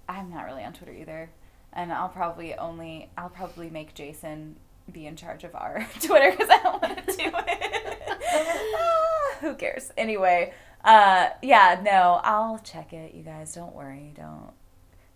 [0.08, 1.30] I'm not really on Twitter either.
[1.72, 4.56] And I'll probably only I'll probably make Jason
[4.92, 8.96] be in charge of our Twitter cuz I don't want to do it.
[9.40, 9.90] Who cares?
[9.96, 10.52] Anyway,
[10.84, 13.54] uh yeah, no, I'll check it, you guys.
[13.54, 14.12] Don't worry.
[14.16, 14.52] Don't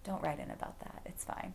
[0.05, 1.01] don't write in about that.
[1.07, 1.55] It's fine.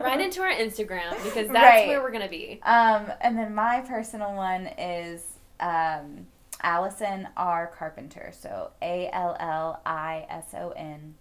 [0.00, 1.88] write into our Instagram because that's Right.
[1.88, 2.60] where we're gonna be.
[2.64, 5.22] Um, and then my personal one is
[5.60, 6.26] um,
[6.62, 7.68] Allison R.
[7.76, 8.32] Carpenter.
[8.38, 11.14] So A L L I S O N,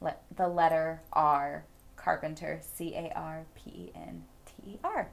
[0.00, 1.64] le- the letter R,
[1.96, 5.08] Carpenter, C A R P E N T E R.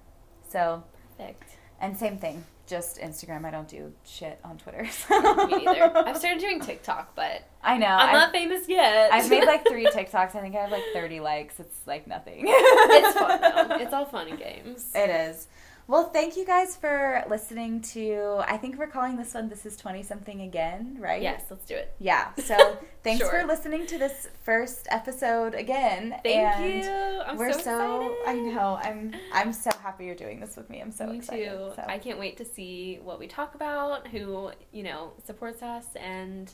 [0.49, 0.83] So
[1.17, 1.57] Perfect.
[1.81, 3.45] And same thing, just Instagram.
[3.45, 4.83] I don't do shit on Twitter.
[5.47, 5.97] Me neither.
[5.97, 7.87] I've started doing TikTok, but I know.
[7.87, 9.11] I'm I've, not famous yet.
[9.13, 10.35] I've made like three TikToks.
[10.35, 11.59] I think I have like 30 likes.
[11.59, 12.43] It's like nothing.
[12.47, 13.75] it's fun though.
[13.79, 14.91] It's all fun and games.
[14.93, 15.47] It is.
[15.89, 18.43] Well, thank you guys for listening to.
[18.47, 21.19] I think we're calling this one "This Is Twenty Something Again," right?
[21.19, 21.91] Yes, let's do it.
[21.97, 22.31] Yeah.
[22.35, 23.41] So thanks Sure.
[23.41, 26.15] for listening to this first episode again.
[26.21, 27.21] Thank and you.
[27.25, 28.17] I'm we're so, excited.
[28.27, 28.79] I know.
[28.83, 29.15] I'm.
[29.33, 30.79] I'm so happy you're doing this with me.
[30.79, 31.49] I'm so Me excited.
[31.49, 31.71] too.
[31.75, 31.83] So.
[31.87, 36.51] I can't wait to see what we talk about, who you know supports us, and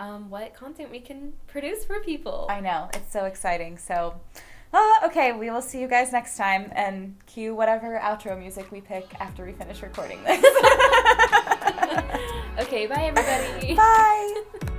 [0.00, 2.48] um, what content we can produce for people.
[2.50, 2.88] I know.
[2.92, 3.78] It's so exciting.
[3.78, 4.20] So.
[4.74, 8.80] Uh, okay, we will see you guys next time and cue whatever outro music we
[8.80, 10.44] pick after we finish recording this.
[12.58, 13.76] okay, bye everybody.
[13.76, 14.42] Bye.